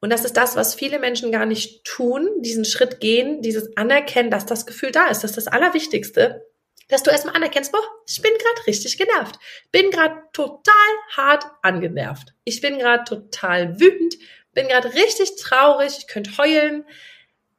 Und 0.00 0.10
das 0.10 0.24
ist 0.24 0.36
das, 0.36 0.54
was 0.54 0.76
viele 0.76 1.00
Menschen 1.00 1.32
gar 1.32 1.44
nicht 1.44 1.84
tun, 1.84 2.28
diesen 2.38 2.64
Schritt 2.64 3.00
gehen, 3.00 3.42
dieses 3.42 3.76
Anerkennen, 3.76 4.30
dass 4.30 4.46
das 4.46 4.66
Gefühl 4.66 4.92
da 4.92 5.08
ist. 5.08 5.24
Das 5.24 5.32
ist 5.32 5.36
das 5.36 5.48
Allerwichtigste, 5.48 6.47
dass 6.88 7.02
du 7.02 7.10
erstmal 7.10 7.36
anerkennst, 7.36 7.70
boah, 7.70 7.82
ich 8.06 8.20
bin 8.22 8.32
gerade 8.32 8.66
richtig 8.66 8.96
genervt. 8.96 9.38
Bin 9.70 9.90
gerade 9.90 10.22
total 10.32 10.72
hart 11.16 11.44
angenervt. 11.62 12.34
Ich 12.44 12.60
bin 12.60 12.78
gerade 12.78 13.04
total 13.04 13.78
wütend, 13.78 14.16
bin 14.54 14.68
gerade 14.68 14.94
richtig 14.94 15.36
traurig, 15.36 15.96
ich 15.98 16.06
könnte 16.06 16.36
heulen. 16.38 16.84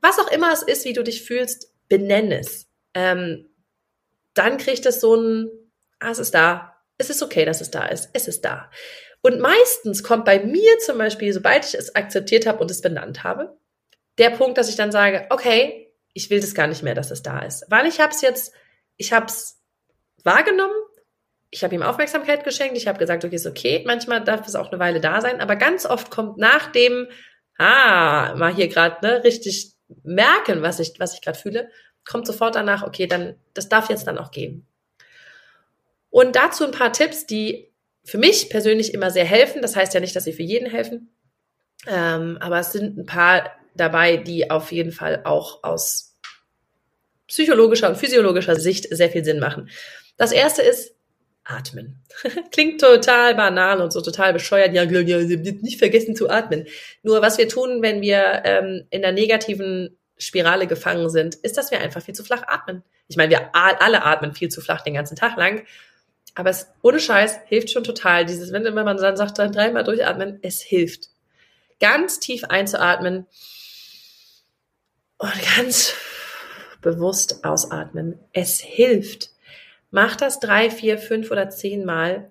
Was 0.01 0.19
auch 0.19 0.31
immer 0.31 0.51
es 0.51 0.63
ist, 0.63 0.85
wie 0.85 0.93
du 0.93 1.03
dich 1.03 1.23
fühlst, 1.23 1.71
benenn 1.87 2.31
es. 2.31 2.67
Ähm, 2.93 3.49
dann 4.33 4.57
kriegt 4.57 4.85
es 4.85 4.99
so 4.99 5.15
ein, 5.15 5.49
ah, 5.99 6.09
es 6.09 6.19
ist 6.19 6.33
da. 6.33 6.75
Es 6.97 7.09
ist 7.09 7.21
okay, 7.21 7.45
dass 7.45 7.61
es 7.61 7.71
da 7.71 7.85
ist. 7.85 8.09
Es 8.13 8.27
ist 8.27 8.43
da. 8.43 8.69
Und 9.21 9.39
meistens 9.39 10.03
kommt 10.03 10.25
bei 10.25 10.39
mir 10.39 10.77
zum 10.79 10.97
Beispiel, 10.97 11.31
sobald 11.33 11.65
ich 11.65 11.75
es 11.75 11.95
akzeptiert 11.95 12.45
habe 12.45 12.59
und 12.59 12.71
es 12.71 12.81
benannt 12.81 13.23
habe, 13.23 13.57
der 14.17 14.31
Punkt, 14.31 14.57
dass 14.57 14.69
ich 14.69 14.75
dann 14.75 14.91
sage, 14.91 15.27
okay, 15.29 15.93
ich 16.13 16.29
will 16.29 16.39
das 16.39 16.55
gar 16.55 16.67
nicht 16.67 16.83
mehr, 16.83 16.95
dass 16.95 17.11
es 17.11 17.21
da 17.21 17.39
ist. 17.39 17.65
Weil 17.69 17.85
ich 17.85 17.99
habe 17.99 18.13
es 18.13 18.21
jetzt 18.21 18.53
ich 18.99 19.11
habe 19.13 19.25
es 19.25 19.59
wahrgenommen, 20.23 20.75
ich 21.49 21.63
habe 21.63 21.73
ihm 21.73 21.81
Aufmerksamkeit 21.81 22.43
geschenkt, 22.43 22.77
ich 22.77 22.87
habe 22.87 22.99
gesagt, 22.99 23.25
okay, 23.25 23.35
ist 23.35 23.47
okay. 23.47 23.83
Manchmal 23.87 24.23
darf 24.23 24.47
es 24.47 24.55
auch 24.55 24.71
eine 24.71 24.79
Weile 24.79 24.99
da 24.99 25.21
sein, 25.21 25.41
aber 25.41 25.55
ganz 25.55 25.87
oft 25.87 26.11
kommt 26.11 26.37
nach 26.37 26.71
dem, 26.71 27.07
ah, 27.57 28.35
mal 28.35 28.53
hier 28.53 28.67
gerade 28.67 29.03
ne, 29.05 29.23
richtig 29.23 29.73
merken, 30.03 30.61
was 30.61 30.79
ich, 30.79 30.99
was 30.99 31.15
ich 31.15 31.21
gerade 31.21 31.39
fühle, 31.39 31.69
kommt 32.05 32.27
sofort 32.27 32.55
danach, 32.55 32.83
okay, 32.83 33.07
dann, 33.07 33.35
das 33.55 33.69
darf 33.69 33.89
jetzt 33.89 34.05
dann 34.05 34.19
auch 34.19 34.29
gehen. 34.29 34.67
Und 36.11 36.35
dazu 36.35 36.65
ein 36.65 36.71
paar 36.71 36.91
Tipps, 36.91 37.25
die 37.25 37.71
für 38.03 38.17
mich 38.17 38.49
persönlich 38.49 38.93
immer 38.93 39.11
sehr 39.11 39.25
helfen. 39.25 39.61
Das 39.61 39.75
heißt 39.75 39.93
ja 39.93 39.99
nicht, 39.99 40.15
dass 40.15 40.23
sie 40.23 40.33
für 40.33 40.43
jeden 40.43 40.69
helfen. 40.69 41.09
Ähm, 41.87 42.37
aber 42.41 42.59
es 42.59 42.71
sind 42.71 42.97
ein 42.97 43.05
paar 43.05 43.51
dabei, 43.75 44.17
die 44.17 44.49
auf 44.49 44.71
jeden 44.71 44.91
Fall 44.91 45.21
auch 45.23 45.63
aus 45.63 46.08
psychologischer 47.29 47.89
und 47.89 47.97
physiologischer 47.97 48.55
Sicht 48.55 48.87
sehr 48.89 49.09
viel 49.09 49.23
Sinn 49.23 49.39
machen. 49.39 49.69
Das 50.17 50.31
erste 50.31 50.61
ist 50.61 50.93
atmen. 51.45 52.03
Klingt 52.51 52.81
total 52.81 53.35
banal 53.35 53.81
und 53.81 53.91
so 53.91 54.01
total 54.01 54.33
bescheuert. 54.33 54.73
Ja, 54.73 54.83
ja, 54.83 55.17
nicht 55.17 55.79
vergessen 55.79 56.15
zu 56.15 56.29
atmen. 56.29 56.67
Nur 57.01 57.21
was 57.21 57.37
wir 57.37 57.47
tun, 57.47 57.81
wenn 57.81 58.01
wir 58.01 58.41
ähm, 58.45 58.85
in 58.89 59.01
der 59.01 59.11
negativen 59.11 59.97
Spirale 60.17 60.67
gefangen 60.67 61.09
sind, 61.09 61.35
ist, 61.35 61.57
dass 61.57 61.71
wir 61.71 61.79
einfach 61.79 62.01
viel 62.01 62.13
zu 62.13 62.23
flach 62.23 62.43
atmen. 62.47 62.83
Ich 63.07 63.15
meine, 63.15 63.31
wir 63.31 63.49
alle 63.53 64.03
atmen 64.03 64.33
viel 64.33 64.49
zu 64.49 64.61
flach 64.61 64.81
den 64.81 64.93
ganzen 64.93 65.15
Tag 65.15 65.37
lang. 65.37 65.63
Aber 66.35 66.49
es, 66.49 66.67
ohne 66.83 66.99
Scheiß, 66.99 67.39
hilft 67.45 67.71
schon 67.71 67.83
total. 67.83 68.25
Dieses, 68.25 68.51
wenn, 68.51 68.63
man 68.73 68.97
dann 68.97 69.17
sagt, 69.17 69.39
dann 69.39 69.51
dreimal 69.51 69.83
durchatmen, 69.83 70.39
es 70.41 70.61
hilft. 70.61 71.09
Ganz 71.79 72.19
tief 72.19 72.43
einzuatmen 72.43 73.25
und 75.17 75.33
ganz 75.55 75.93
bewusst 76.81 77.43
ausatmen. 77.43 78.19
Es 78.33 78.59
hilft. 78.59 79.31
Mach 79.91 80.15
das 80.15 80.39
drei, 80.39 80.69
vier, 80.69 80.97
fünf 80.97 81.31
oder 81.31 81.49
zehn 81.49 81.85
Mal, 81.85 82.29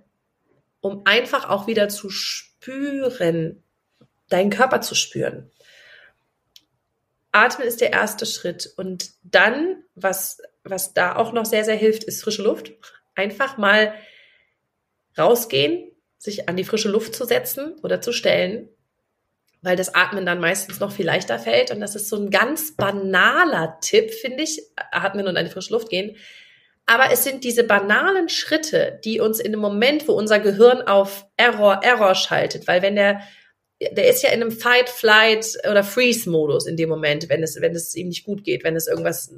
um 0.81 1.03
einfach 1.05 1.49
auch 1.49 1.67
wieder 1.67 1.89
zu 1.89 2.11
spüren, 2.11 3.63
deinen 4.29 4.51
Körper 4.51 4.81
zu 4.81 4.95
spüren. 4.95 5.51
Atmen 7.33 7.67
ist 7.67 7.81
der 7.81 7.93
erste 7.93 8.27
Schritt. 8.27 8.73
Und 8.77 9.11
dann, 9.23 9.85
was, 9.95 10.41
was 10.65 10.95
da 10.95 11.17
auch 11.17 11.33
noch 11.33 11.45
sehr, 11.45 11.65
sehr 11.65 11.77
hilft, 11.77 12.05
ist 12.05 12.23
frische 12.23 12.43
Luft. 12.43 12.73
Einfach 13.15 13.59
mal 13.59 13.95
rausgehen, 15.17 15.91
sich 16.17 16.49
an 16.49 16.57
die 16.57 16.65
frische 16.65 16.89
Luft 16.89 17.15
zu 17.15 17.25
setzen 17.25 17.75
oder 17.83 18.01
zu 18.01 18.13
stellen, 18.13 18.69
weil 19.63 19.77
das 19.77 19.95
Atmen 19.95 20.27
dann 20.27 20.41
meistens 20.41 20.81
noch 20.81 20.93
viel 20.93 21.07
leichter 21.07 21.39
fällt. 21.39 21.71
Und 21.71 21.81
das 21.81 21.95
ist 21.95 22.09
so 22.09 22.17
ein 22.17 22.31
ganz 22.31 22.77
banaler 22.77 23.79
Tipp, 23.81 24.13
finde 24.13 24.45
ich. 24.45 24.63
Atmen 24.93 25.27
und 25.27 25.37
die 25.39 25.51
frische 25.51 25.73
Luft 25.73 25.91
gehen. 25.91 26.17
Aber 26.87 27.13
es 27.13 27.23
sind 27.23 27.45
diese 27.45 27.65
banalen 27.65 28.31
Schritte, 28.31 28.99
die 29.05 29.21
uns 29.21 29.41
in 29.41 29.53
dem 29.53 29.61
Moment, 29.61 30.09
wo 30.09 30.13
unser 30.13 30.39
Gehirn 30.39 30.81
auf 30.81 31.27
Error, 31.37 31.81
Error 31.83 32.15
schaltet, 32.15 32.67
weil 32.67 32.81
wenn 32.81 32.97
der, 32.97 33.21
der 33.79 34.09
ist 34.09 34.23
ja 34.23 34.31
in 34.31 34.41
einem 34.41 34.51
Fight, 34.51 34.89
Flight 34.89 35.47
oder 35.71 35.85
Freeze-Modus 35.85 36.67
in 36.67 36.79
dem 36.79 36.89
Moment, 36.89 37.29
wenn 37.29 37.43
es, 37.43 37.61
wenn 37.61 37.75
es 37.75 37.95
ihm 37.95 38.09
nicht 38.09 38.25
gut 38.25 38.43
geht, 38.43 38.65
wenn 38.65 38.75
es 38.75 38.87
irgendwas, 38.87 39.35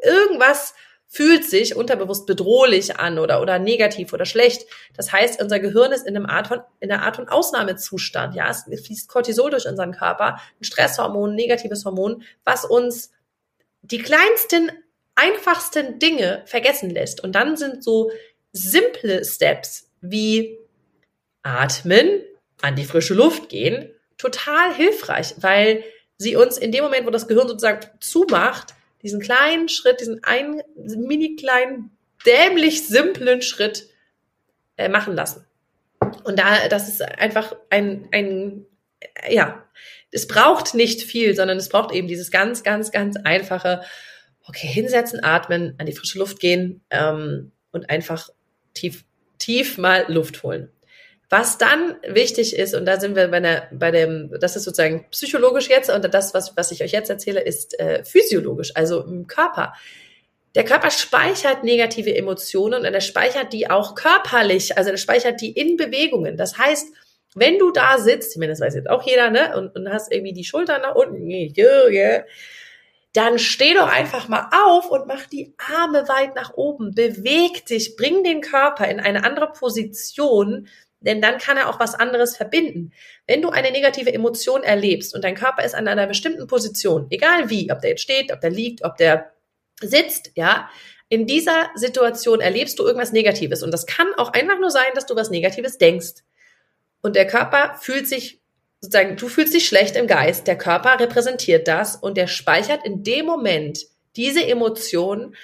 irgendwas 0.00 0.74
fühlt 1.08 1.44
sich 1.44 1.76
unterbewusst 1.76 2.26
bedrohlich 2.26 2.98
an 2.98 3.18
oder, 3.18 3.40
oder 3.40 3.58
negativ 3.58 4.12
oder 4.12 4.24
schlecht. 4.24 4.66
Das 4.96 5.12
heißt, 5.12 5.40
unser 5.40 5.60
Gehirn 5.60 5.92
ist 5.92 6.06
in 6.06 6.16
einem 6.16 6.26
Art 6.26 6.48
von, 6.48 6.60
in 6.80 6.90
einer 6.90 7.04
Art 7.04 7.16
von 7.16 7.28
Ausnahmezustand. 7.28 8.34
Ja, 8.34 8.50
es 8.50 8.64
fließt 8.64 9.08
Cortisol 9.08 9.50
durch 9.50 9.66
unseren 9.66 9.92
Körper, 9.92 10.40
ein 10.60 10.64
Stresshormon, 10.64 11.30
ein 11.30 11.36
negatives 11.36 11.84
Hormon, 11.84 12.22
was 12.44 12.64
uns 12.64 13.12
die 13.82 13.98
kleinsten 13.98 14.72
einfachsten 15.14 15.98
Dinge 15.98 16.42
vergessen 16.46 16.90
lässt. 16.90 17.22
Und 17.22 17.32
dann 17.32 17.56
sind 17.56 17.82
so 17.82 18.10
simple 18.52 19.24
Steps 19.24 19.90
wie 20.00 20.58
atmen, 21.42 22.22
an 22.62 22.74
die 22.74 22.84
frische 22.84 23.14
Luft 23.14 23.48
gehen, 23.48 23.90
total 24.18 24.74
hilfreich, 24.74 25.34
weil 25.38 25.84
sie 26.18 26.36
uns 26.36 26.58
in 26.58 26.72
dem 26.72 26.84
Moment, 26.84 27.06
wo 27.06 27.10
das 27.10 27.28
Gehirn 27.28 27.48
sozusagen 27.48 27.86
zumacht, 28.00 28.74
diesen 29.02 29.20
kleinen 29.20 29.68
Schritt, 29.68 30.00
diesen 30.00 30.22
einen 30.24 30.62
mini 30.76 31.36
kleinen, 31.36 31.96
dämlich 32.24 32.86
simplen 32.86 33.42
Schritt 33.42 33.88
äh, 34.76 34.88
machen 34.88 35.14
lassen. 35.14 35.46
Und 36.24 36.38
da, 36.38 36.68
das 36.68 36.88
ist 36.88 37.02
einfach 37.02 37.54
ein, 37.70 38.08
ein, 38.12 38.66
ja, 39.28 39.64
es 40.10 40.26
braucht 40.26 40.74
nicht 40.74 41.02
viel, 41.02 41.34
sondern 41.34 41.58
es 41.58 41.68
braucht 41.68 41.92
eben 41.94 42.08
dieses 42.08 42.30
ganz, 42.30 42.62
ganz, 42.62 42.90
ganz 42.90 43.16
einfache 43.16 43.82
okay, 44.46 44.66
hinsetzen, 44.66 45.22
atmen, 45.22 45.74
an 45.78 45.86
die 45.86 45.92
frische 45.92 46.18
Luft 46.18 46.40
gehen 46.40 46.82
ähm, 46.90 47.52
und 47.72 47.90
einfach 47.90 48.30
tief, 48.74 49.04
tief 49.38 49.78
mal 49.78 50.04
Luft 50.08 50.42
holen. 50.42 50.70
Was 51.28 51.58
dann 51.58 51.96
wichtig 52.06 52.56
ist, 52.56 52.74
und 52.74 52.86
da 52.86 53.00
sind 53.00 53.16
wir 53.16 53.28
bei, 53.28 53.40
der, 53.40 53.68
bei 53.72 53.90
dem, 53.90 54.32
das 54.40 54.54
ist 54.54 54.62
sozusagen 54.62 55.06
psychologisch 55.10 55.68
jetzt, 55.68 55.90
und 55.90 56.14
das, 56.14 56.34
was, 56.34 56.56
was 56.56 56.70
ich 56.70 56.84
euch 56.84 56.92
jetzt 56.92 57.10
erzähle, 57.10 57.40
ist 57.40 57.78
äh, 57.80 58.04
physiologisch, 58.04 58.72
also 58.76 59.02
im 59.02 59.26
Körper. 59.26 59.72
Der 60.54 60.64
Körper 60.64 60.90
speichert 60.90 61.64
negative 61.64 62.14
Emotionen 62.14 62.86
und 62.86 62.94
er 62.94 63.00
speichert 63.00 63.52
die 63.52 63.68
auch 63.68 63.94
körperlich, 63.94 64.78
also 64.78 64.90
er 64.90 64.96
speichert 64.96 65.40
die 65.40 65.50
in 65.50 65.76
Bewegungen. 65.76 66.36
Das 66.36 66.56
heißt, 66.58 66.88
wenn 67.34 67.58
du 67.58 67.72
da 67.72 67.98
sitzt, 67.98 68.32
ich 68.32 68.38
meine, 68.38 68.52
das 68.52 68.60
weiß 68.60 68.74
jetzt 68.74 68.88
auch 68.88 69.02
jeder, 69.02 69.30
ne, 69.30 69.54
und, 69.56 69.76
und 69.76 69.92
hast 69.92 70.12
irgendwie 70.12 70.32
die 70.32 70.44
Schultern 70.44 70.82
nach 70.82 70.94
unten, 70.94 71.28
yeah, 71.28 71.88
yeah, 71.88 72.24
dann 73.12 73.38
steh 73.38 73.74
doch 73.74 73.88
einfach 73.88 74.28
mal 74.28 74.48
auf 74.66 74.90
und 74.90 75.06
mach 75.06 75.26
die 75.26 75.54
Arme 75.58 76.08
weit 76.08 76.34
nach 76.34 76.54
oben, 76.54 76.94
beweg 76.94 77.66
dich, 77.66 77.96
bring 77.96 78.22
den 78.24 78.40
Körper 78.40 78.88
in 78.88 79.00
eine 79.00 79.24
andere 79.24 79.52
Position, 79.52 80.68
denn 81.00 81.20
dann 81.20 81.38
kann 81.38 81.56
er 81.56 81.68
auch 81.68 81.78
was 81.78 81.94
anderes 81.94 82.36
verbinden. 82.36 82.92
Wenn 83.26 83.42
du 83.42 83.50
eine 83.50 83.70
negative 83.70 84.12
Emotion 84.12 84.62
erlebst 84.62 85.14
und 85.14 85.24
dein 85.24 85.34
Körper 85.34 85.64
ist 85.64 85.74
an 85.74 85.88
einer 85.88 86.06
bestimmten 86.06 86.46
Position, 86.46 87.06
egal 87.10 87.50
wie, 87.50 87.70
ob 87.70 87.80
der 87.80 87.90
jetzt 87.90 88.02
steht, 88.02 88.32
ob 88.32 88.40
der 88.40 88.50
liegt, 88.50 88.84
ob 88.84 88.96
der 88.96 89.32
sitzt, 89.80 90.32
ja, 90.34 90.70
in 91.08 91.26
dieser 91.26 91.70
Situation 91.76 92.40
erlebst 92.40 92.78
du 92.78 92.84
irgendwas 92.84 93.12
Negatives 93.12 93.62
und 93.62 93.70
das 93.70 93.86
kann 93.86 94.08
auch 94.16 94.32
einfach 94.32 94.58
nur 94.58 94.70
sein, 94.70 94.90
dass 94.94 95.06
du 95.06 95.14
was 95.14 95.30
Negatives 95.30 95.78
denkst. 95.78 96.24
Und 97.02 97.14
der 97.14 97.26
Körper 97.26 97.76
fühlt 97.80 98.08
sich 98.08 98.40
sozusagen, 98.80 99.16
du 99.16 99.28
fühlst 99.28 99.54
dich 99.54 99.66
schlecht 99.68 99.96
im 99.96 100.06
Geist, 100.06 100.46
der 100.46 100.58
Körper 100.58 100.98
repräsentiert 100.98 101.68
das 101.68 101.96
und 101.96 102.16
der 102.16 102.26
speichert 102.26 102.84
in 102.84 103.04
dem 103.04 103.26
Moment 103.26 103.86
diese 104.16 104.44
Emotion 104.44 105.36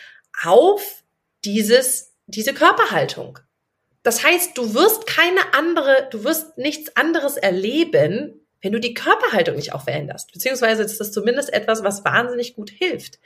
auf 0.42 1.02
dieses, 1.44 2.12
diese 2.26 2.54
Körperhaltung. 2.54 3.38
Das 4.02 4.24
heißt, 4.24 4.56
du 4.58 4.74
wirst 4.74 5.06
keine 5.06 5.54
andere, 5.54 6.08
du 6.10 6.24
wirst 6.24 6.58
nichts 6.58 6.96
anderes 6.96 7.36
erleben, 7.36 8.40
wenn 8.60 8.72
du 8.72 8.80
die 8.80 8.94
Körperhaltung 8.94 9.56
nicht 9.56 9.72
auch 9.74 9.84
veränderst. 9.84 10.32
Beziehungsweise 10.32 10.82
ist 10.82 11.00
das 11.00 11.12
zumindest 11.12 11.52
etwas, 11.52 11.82
was 11.82 12.04
wahnsinnig 12.04 12.54
gut 12.54 12.70
hilft. 12.70 13.18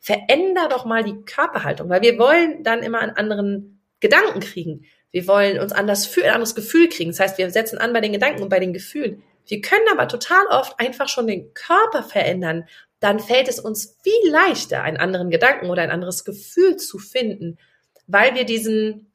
Veränder 0.00 0.68
doch 0.68 0.84
mal 0.84 1.02
die 1.02 1.22
Körperhaltung, 1.24 1.88
weil 1.88 2.02
wir 2.02 2.18
wollen 2.18 2.62
dann 2.62 2.82
immer 2.82 3.00
einen 3.00 3.16
anderen 3.16 3.80
Gedanken 4.00 4.40
kriegen. 4.40 4.84
Wir 5.10 5.26
wollen 5.26 5.58
uns 5.58 5.72
anders 5.72 6.06
fühlen, 6.06 6.26
ein 6.26 6.34
anderes 6.34 6.54
Gefühl 6.54 6.88
kriegen. 6.88 7.10
Das 7.10 7.20
heißt, 7.20 7.38
wir 7.38 7.50
setzen 7.50 7.78
an 7.78 7.92
bei 7.92 8.00
den 8.00 8.12
Gedanken 8.12 8.42
und 8.42 8.48
bei 8.48 8.60
den 8.60 8.72
Gefühlen. 8.72 9.22
Wir 9.46 9.60
können 9.60 9.86
aber 9.90 10.08
total 10.08 10.46
oft 10.46 10.78
einfach 10.78 11.08
schon 11.08 11.26
den 11.26 11.52
Körper 11.54 12.02
verändern. 12.02 12.66
Dann 13.00 13.18
fällt 13.18 13.48
es 13.48 13.60
uns 13.60 13.96
viel 14.02 14.30
leichter, 14.30 14.82
einen 14.82 14.96
anderen 14.96 15.30
Gedanken 15.30 15.70
oder 15.70 15.82
ein 15.82 15.90
anderes 15.90 16.24
Gefühl 16.24 16.76
zu 16.76 16.98
finden, 16.98 17.58
weil 18.06 18.34
wir 18.34 18.44
diesen, 18.44 19.11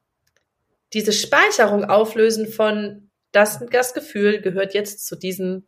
diese 0.92 1.12
Speicherung 1.12 1.84
auflösen 1.84 2.46
von 2.46 3.10
das, 3.32 3.60
das 3.70 3.94
Gefühl 3.94 4.40
gehört 4.40 4.74
jetzt 4.74 5.06
zu 5.06 5.16
diesem, 5.16 5.66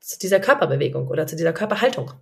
zu 0.00 0.18
dieser 0.18 0.40
Körperbewegung 0.40 1.08
oder 1.08 1.26
zu 1.26 1.36
dieser 1.36 1.52
Körperhaltung. 1.52 2.12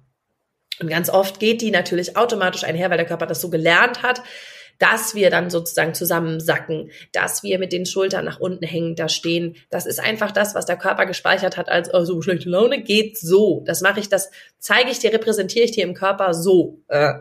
Und 0.81 0.89
ganz 0.89 1.09
oft 1.09 1.41
geht 1.41 1.63
die 1.63 1.71
natürlich 1.71 2.17
automatisch 2.17 2.65
einher, 2.65 2.91
weil 2.91 2.99
der 2.99 3.07
Körper 3.07 3.27
das 3.27 3.41
so 3.41 3.51
gelernt 3.51 4.03
hat, 4.03 4.23
dass 4.79 5.15
wir 5.15 5.31
dann 5.31 5.49
sozusagen 5.49 5.95
zusammensacken, 5.95 6.91
dass 7.13 7.43
wir 7.43 7.59
mit 7.59 7.73
den 7.73 7.87
Schultern 7.87 8.27
nach 8.27 8.41
unten 8.41 8.65
hängen, 8.65 8.95
da 8.95 9.09
stehen. 9.09 9.57
Das 9.71 9.87
ist 9.87 10.01
einfach 10.01 10.33
das, 10.33 10.55
was 10.55 10.67
der 10.67 10.77
Körper 10.77 11.07
gespeichert 11.07 11.57
hat 11.57 11.71
als, 11.71 11.93
oh, 11.93 12.05
so 12.05 12.21
schlechte 12.21 12.51
Laune 12.51 12.83
geht 12.83 13.19
so. 13.19 13.63
Das 13.67 13.81
mache 13.81 14.01
ich, 14.01 14.11
das 14.11 14.31
zeige 14.59 14.91
ich 14.91 14.99
dir, 14.99 15.13
repräsentiere 15.13 15.65
ich 15.65 15.71
dir 15.71 15.85
im 15.85 15.95
Körper 15.95 16.35
so. 16.35 16.83
Äh. 16.89 17.15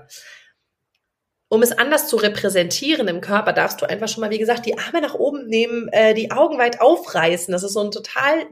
Um 1.48 1.62
es 1.62 1.72
anders 1.72 2.08
zu 2.08 2.16
repräsentieren 2.16 3.08
im 3.08 3.22
Körper, 3.22 3.54
darfst 3.54 3.80
du 3.80 3.86
einfach 3.86 4.08
schon 4.08 4.22
mal, 4.22 4.32
wie 4.32 4.40
gesagt, 4.40 4.66
die 4.66 4.80
Arme 4.80 5.00
nach 5.00 5.14
oben 5.14 5.46
nehmen, 5.46 5.90
äh, 5.90 6.16
die 6.16 6.32
Augen 6.32 6.58
weit 6.58 6.82
aufreißen. 6.82 7.52
Das 7.52 7.62
ist 7.62 7.74
so 7.74 7.82
ein 7.82 7.92
total, 7.92 8.48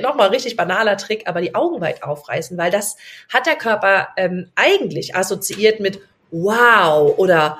nochmal 0.00 0.30
richtig 0.30 0.56
banaler 0.56 0.96
Trick, 0.96 1.28
aber 1.28 1.40
die 1.40 1.54
Augen 1.54 1.80
weit 1.80 2.02
aufreißen, 2.02 2.58
weil 2.58 2.72
das 2.72 2.96
hat 3.32 3.46
der 3.46 3.54
Körper 3.54 4.08
ähm, 4.16 4.50
eigentlich 4.56 5.14
assoziiert 5.14 5.78
mit 5.78 6.00
wow 6.32 7.16
oder 7.16 7.58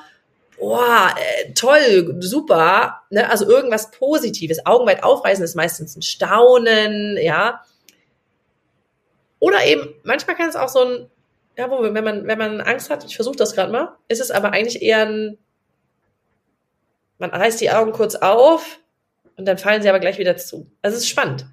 oh, 0.59 0.79
äh, 0.79 1.53
toll, 1.55 2.17
super, 2.21 3.03
ne? 3.11 3.31
also 3.31 3.49
irgendwas 3.49 3.93
Positives. 3.93 4.67
Augenweit 4.67 5.05
aufreißen 5.05 5.45
ist 5.45 5.55
meistens 5.55 5.97
ein 5.97 6.03
Staunen, 6.03 7.17
ja. 7.21 7.63
Oder 9.39 9.65
eben, 9.65 9.95
manchmal 10.05 10.37
kann 10.37 10.49
es 10.49 10.57
auch 10.57 10.69
so 10.69 10.81
ein, 10.81 11.11
ja, 11.57 11.71
wo, 11.71 11.83
wenn 11.83 12.05
man, 12.05 12.27
wenn 12.27 12.39
man 12.39 12.61
Angst 12.61 12.91
hat, 12.91 13.05
ich 13.05 13.17
versuche 13.17 13.37
das 13.37 13.55
gerade 13.55 13.73
mal, 13.73 13.97
ist 14.09 14.21
es 14.21 14.31
aber 14.31 14.53
eigentlich 14.53 14.83
eher 14.83 15.07
ein, 15.07 15.39
man 17.19 17.31
reißt 17.31 17.61
die 17.61 17.71
Augen 17.71 17.93
kurz 17.93 18.15
auf 18.15 18.79
und 19.37 19.47
dann 19.47 19.59
fallen 19.59 19.83
sie 19.83 19.89
aber 19.89 20.01
gleich 20.01 20.19
wieder 20.19 20.37
zu. 20.37 20.71
Also 20.83 20.97
es 20.97 21.05
ist 21.05 21.09
spannend. 21.09 21.47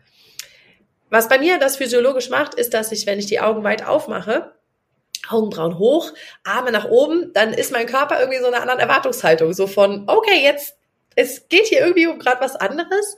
was 1.10 1.28
bei 1.28 1.40
mir 1.40 1.58
das 1.60 1.78
physiologisch 1.78 2.30
macht, 2.30 2.54
ist, 2.54 2.74
dass 2.74 2.92
ich, 2.92 3.06
wenn 3.08 3.20
ich 3.20 3.26
die 3.26 3.40
Augen 3.40 3.64
weit 3.64 3.86
aufmache, 3.86 4.54
Augenbrauen 5.28 5.78
hoch, 5.78 6.14
Arme 6.44 6.72
nach 6.72 6.86
oben, 6.86 7.34
dann 7.34 7.54
ist 7.54 7.72
mein 7.72 7.88
Körper 7.88 8.20
irgendwie 8.20 8.40
so 8.40 8.48
eine 8.48 8.62
andere 8.62 8.80
Erwartungshaltung, 8.80 9.54
so 9.54 9.68
von, 9.68 10.06
okay, 10.08 10.42
jetzt, 10.44 10.78
es 11.16 11.50
geht 11.50 11.68
hier 11.68 11.82
irgendwie 11.82 12.08
um 12.08 12.20
gerade 12.20 12.42
was 12.42 12.56
anderes. 12.56 13.16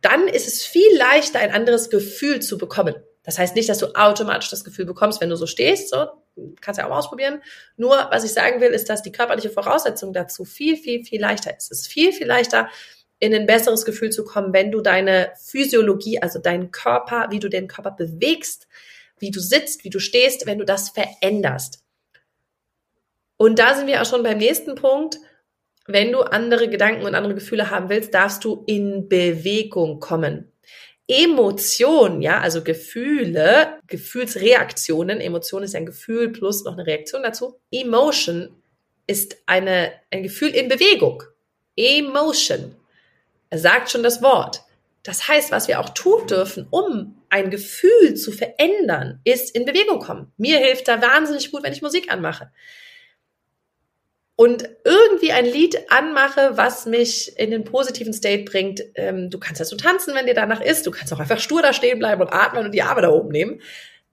Dann 0.00 0.28
ist 0.28 0.46
es 0.46 0.64
viel 0.64 0.96
leichter, 0.96 1.38
ein 1.38 1.52
anderes 1.52 1.90
Gefühl 1.90 2.40
zu 2.40 2.58
bekommen. 2.58 2.94
Das 3.24 3.38
heißt 3.38 3.56
nicht, 3.56 3.68
dass 3.68 3.78
du 3.78 3.94
automatisch 3.94 4.50
das 4.50 4.64
Gefühl 4.64 4.84
bekommst, 4.84 5.20
wenn 5.20 5.30
du 5.30 5.36
so 5.36 5.46
stehst, 5.46 5.88
so, 5.88 6.06
kannst 6.60 6.78
ja 6.78 6.84
auch 6.84 6.90
mal 6.90 6.98
ausprobieren. 6.98 7.42
Nur, 7.76 7.96
was 8.10 8.24
ich 8.24 8.32
sagen 8.32 8.60
will, 8.60 8.70
ist, 8.70 8.88
dass 8.88 9.02
die 9.02 9.12
körperliche 9.12 9.50
Voraussetzung 9.50 10.12
dazu 10.12 10.44
viel, 10.44 10.76
viel, 10.76 11.04
viel 11.04 11.20
leichter 11.20 11.56
ist. 11.56 11.72
Es 11.72 11.80
ist 11.80 11.88
viel, 11.88 12.12
viel 12.12 12.26
leichter, 12.26 12.68
in 13.18 13.34
ein 13.34 13.46
besseres 13.46 13.84
Gefühl 13.84 14.10
zu 14.10 14.24
kommen, 14.24 14.52
wenn 14.52 14.70
du 14.70 14.82
deine 14.82 15.32
Physiologie, 15.40 16.20
also 16.20 16.38
deinen 16.38 16.70
Körper, 16.70 17.28
wie 17.30 17.40
du 17.40 17.48
den 17.48 17.68
Körper 17.68 17.92
bewegst, 17.92 18.68
wie 19.18 19.30
du 19.30 19.40
sitzt, 19.40 19.84
wie 19.84 19.90
du 19.90 19.98
stehst, 19.98 20.46
wenn 20.46 20.58
du 20.58 20.64
das 20.64 20.90
veränderst. 20.90 21.82
Und 23.36 23.58
da 23.58 23.74
sind 23.74 23.86
wir 23.86 24.02
auch 24.02 24.06
schon 24.06 24.22
beim 24.22 24.38
nächsten 24.38 24.74
Punkt. 24.74 25.18
Wenn 25.86 26.12
du 26.12 26.20
andere 26.20 26.68
Gedanken 26.68 27.04
und 27.04 27.14
andere 27.14 27.34
Gefühle 27.34 27.70
haben 27.70 27.88
willst, 27.88 28.12
darfst 28.14 28.44
du 28.44 28.64
in 28.66 29.08
Bewegung 29.08 30.00
kommen. 30.00 30.52
Emotionen, 31.06 32.22
ja, 32.22 32.40
also 32.40 32.62
Gefühle, 32.62 33.78
Gefühlsreaktionen, 33.86 35.20
Emotion 35.20 35.62
ist 35.62 35.74
ein 35.74 35.86
Gefühl 35.86 36.30
plus 36.30 36.64
noch 36.64 36.72
eine 36.72 36.86
Reaktion 36.86 37.22
dazu. 37.22 37.60
Emotion 37.70 38.56
ist 39.06 39.36
eine, 39.46 39.92
ein 40.10 40.22
Gefühl 40.22 40.50
in 40.50 40.68
Bewegung. 40.68 41.22
Emotion. 41.76 42.74
Er 43.50 43.58
sagt 43.58 43.90
schon 43.90 44.02
das 44.02 44.22
Wort. 44.22 44.62
Das 45.02 45.28
heißt, 45.28 45.52
was 45.52 45.68
wir 45.68 45.80
auch 45.80 45.90
tun 45.90 46.26
dürfen, 46.26 46.66
um 46.70 47.22
ein 47.28 47.50
Gefühl 47.50 48.14
zu 48.14 48.32
verändern, 48.32 49.20
ist 49.24 49.54
in 49.54 49.66
Bewegung 49.66 49.98
kommen. 49.98 50.32
Mir 50.38 50.58
hilft 50.58 50.88
da 50.88 51.02
wahnsinnig 51.02 51.50
gut, 51.50 51.62
wenn 51.62 51.74
ich 51.74 51.82
Musik 51.82 52.10
anmache. 52.10 52.50
Und 54.36 54.68
irgendwie 54.84 55.30
ein 55.30 55.44
Lied 55.44 55.78
anmache, 55.90 56.56
was 56.56 56.86
mich 56.86 57.38
in 57.38 57.52
den 57.52 57.62
positiven 57.62 58.12
State 58.12 58.44
bringt. 58.44 58.82
Ähm, 58.96 59.30
du 59.30 59.38
kannst 59.38 59.64
so 59.64 59.76
tanzen, 59.76 60.14
wenn 60.14 60.26
dir 60.26 60.34
danach 60.34 60.60
ist. 60.60 60.86
Du 60.86 60.90
kannst 60.90 61.12
auch 61.12 61.20
einfach 61.20 61.38
stur 61.38 61.62
da 61.62 61.72
stehen 61.72 62.00
bleiben 62.00 62.20
und 62.20 62.32
atmen 62.32 62.64
und 62.64 62.72
die 62.72 62.82
Arme 62.82 63.02
da 63.02 63.10
oben 63.10 63.28
nehmen. 63.28 63.60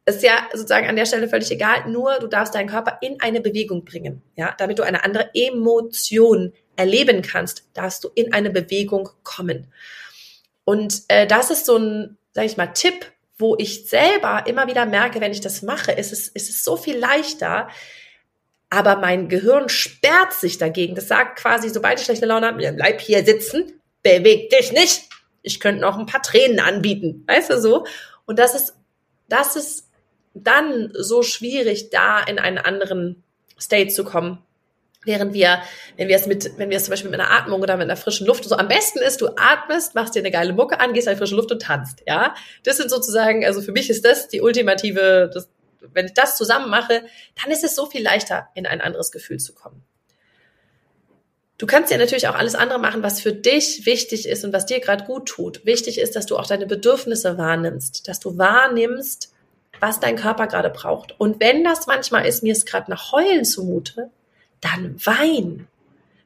Ist 0.06 0.22
ja 0.22 0.48
sozusagen 0.54 0.88
an 0.88 0.96
der 0.96 1.08
Stelle 1.08 1.28
völlig 1.28 1.50
egal. 1.50 1.90
Nur 1.90 2.20
du 2.20 2.28
darfst 2.28 2.54
deinen 2.54 2.70
Körper 2.70 3.00
in 3.02 3.20
eine 3.20 3.42
Bewegung 3.42 3.84
bringen. 3.84 4.22
Ja, 4.36 4.54
damit 4.58 4.78
du 4.78 4.84
eine 4.84 5.04
andere 5.04 5.32
Emotion 5.34 6.54
erleben 6.76 7.24
kannst, 7.24 7.64
darfst 7.74 8.04
du 8.04 8.10
in 8.14 8.32
eine 8.32 8.52
Bewegung 8.52 9.10
kommen. 9.24 9.72
Und 10.66 11.02
äh, 11.08 11.26
das 11.26 11.50
ist 11.50 11.66
so 11.66 11.78
ein, 11.78 12.18
sag 12.34 12.46
ich 12.46 12.58
mal, 12.58 12.68
Tipp, 12.68 13.12
wo 13.38 13.56
ich 13.58 13.90
selber 13.90 14.44
immer 14.46 14.68
wieder 14.68 14.86
merke, 14.86 15.20
wenn 15.20 15.32
ich 15.32 15.42
das 15.42 15.64
mache, 15.64 15.92
ist 15.92 16.14
es, 16.14 16.28
ist 16.28 16.50
es 16.50 16.64
so 16.64 16.78
viel 16.78 16.98
leichter. 16.98 17.70
Aber 18.74 18.96
mein 18.96 19.28
Gehirn 19.28 19.68
sperrt 19.68 20.32
sich 20.32 20.58
dagegen. 20.58 20.96
Das 20.96 21.10
sagt 21.10 21.38
quasi, 21.38 21.70
sobald 21.70 22.00
ich 22.00 22.06
schlechte 22.06 22.26
Laune 22.26 22.48
habe, 22.48 22.72
bleib 22.72 23.02
hier 23.02 23.24
sitzen, 23.26 23.82
beweg 24.02 24.50
dich 24.50 24.72
nicht. 24.72 25.10
Ich 25.44 25.60
könnte 25.60 25.82
noch 25.82 26.00
ein 26.00 26.06
paar 26.06 26.22
Tränen 26.22 26.62
anbieten. 26.62 27.26
Weißt 27.28 27.50
du 27.50 27.60
so? 27.60 27.86
Und 28.26 28.40
das 28.40 28.56
ist, 28.56 28.76
das 29.28 29.58
ist 29.58 29.90
dann 30.34 30.90
so 30.94 31.22
schwierig, 31.22 31.90
da 31.90 32.22
in 32.24 32.40
einen 32.40 32.58
anderen 32.58 33.22
State 33.60 33.90
zu 33.90 34.06
kommen. 34.06 34.40
Während 35.04 35.34
wir, 35.34 35.62
wenn 35.98 36.08
wir 36.08 36.16
es 36.16 36.28
mit, 36.28 36.58
wenn 36.58 36.70
wir 36.70 36.78
es 36.78 36.86
zum 36.86 36.92
Beispiel 36.92 37.12
mit 37.12 37.20
einer 37.20 37.32
Atmung 37.32 37.62
oder 37.62 37.76
mit 37.76 37.86
einer 37.86 37.98
frischen 37.98 38.26
Luft, 38.26 38.46
so 38.46 38.56
am 38.56 38.70
besten 38.70 39.00
ist, 39.00 39.20
du 39.20 39.30
atmest, 39.36 39.96
machst 39.96 40.16
dir 40.16 40.20
eine 40.20 40.32
geile 40.32 40.54
Mucke 40.54 40.80
an, 40.80 40.94
gehst 40.94 41.08
in 41.08 41.18
frische 41.18 41.36
Luft 41.36 41.52
und 41.52 41.62
tanzt, 41.62 42.04
ja. 42.08 42.36
Das 42.64 42.78
sind 42.78 42.90
sozusagen, 42.90 43.44
also 43.44 43.62
für 43.62 43.72
mich 43.72 43.90
ist 43.90 44.06
das 44.06 44.28
die 44.28 44.42
ultimative, 44.42 45.30
das, 45.34 45.50
wenn 45.94 46.06
ich 46.06 46.14
das 46.14 46.38
zusammen 46.38 46.70
mache, 46.70 47.04
dann 47.42 47.52
ist 47.52 47.64
es 47.64 47.76
so 47.76 47.86
viel 47.86 48.04
leichter, 48.04 48.50
in 48.54 48.66
ein 48.66 48.82
anderes 48.82 49.12
Gefühl 49.12 49.40
zu 49.40 49.54
kommen. 49.54 49.84
Du 51.58 51.68
kannst 51.68 51.92
ja 51.92 51.98
natürlich 52.00 52.28
auch 52.28 52.34
alles 52.34 52.56
andere 52.56 52.80
machen, 52.80 53.04
was 53.04 53.22
für 53.22 53.34
dich 53.34 53.86
wichtig 53.86 54.28
ist 54.28 54.44
und 54.44 54.52
was 54.52 54.66
dir 54.66 54.80
gerade 54.80 55.06
gut 55.06 55.28
tut. 55.28 55.64
Wichtig 55.64 56.00
ist, 56.00 56.16
dass 56.16 56.26
du 56.26 56.38
auch 56.38 56.48
deine 56.48 56.66
Bedürfnisse 56.66 57.38
wahrnimmst, 57.38 58.08
dass 58.08 58.20
du 58.20 58.38
wahrnimmst, 58.40 59.32
was 59.80 60.00
dein 60.00 60.16
Körper 60.16 60.48
gerade 60.48 60.72
braucht. 60.72 61.20
Und 61.20 61.40
wenn 61.40 61.64
das 61.64 61.86
manchmal 61.86 62.26
ist, 62.26 62.42
mir 62.42 62.54
ist 62.54 62.66
gerade 62.66 62.90
nach 62.90 63.12
Heulen 63.12 63.46
zumute, 63.46 64.10
dann 64.60 64.96
wein. 65.06 65.68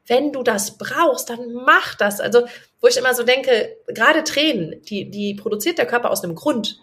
Wenn 0.06 0.32
du 0.32 0.42
das 0.42 0.78
brauchst, 0.78 1.28
dann 1.28 1.52
mach 1.52 1.94
das. 1.96 2.20
Also, 2.20 2.46
wo 2.80 2.88
ich 2.88 2.96
immer 2.96 3.12
so 3.12 3.22
denke, 3.22 3.76
gerade 3.88 4.24
Tränen, 4.24 4.80
die, 4.84 5.10
die 5.10 5.34
produziert 5.34 5.76
der 5.76 5.86
Körper 5.86 6.10
aus 6.10 6.24
einem 6.24 6.34
Grund. 6.34 6.80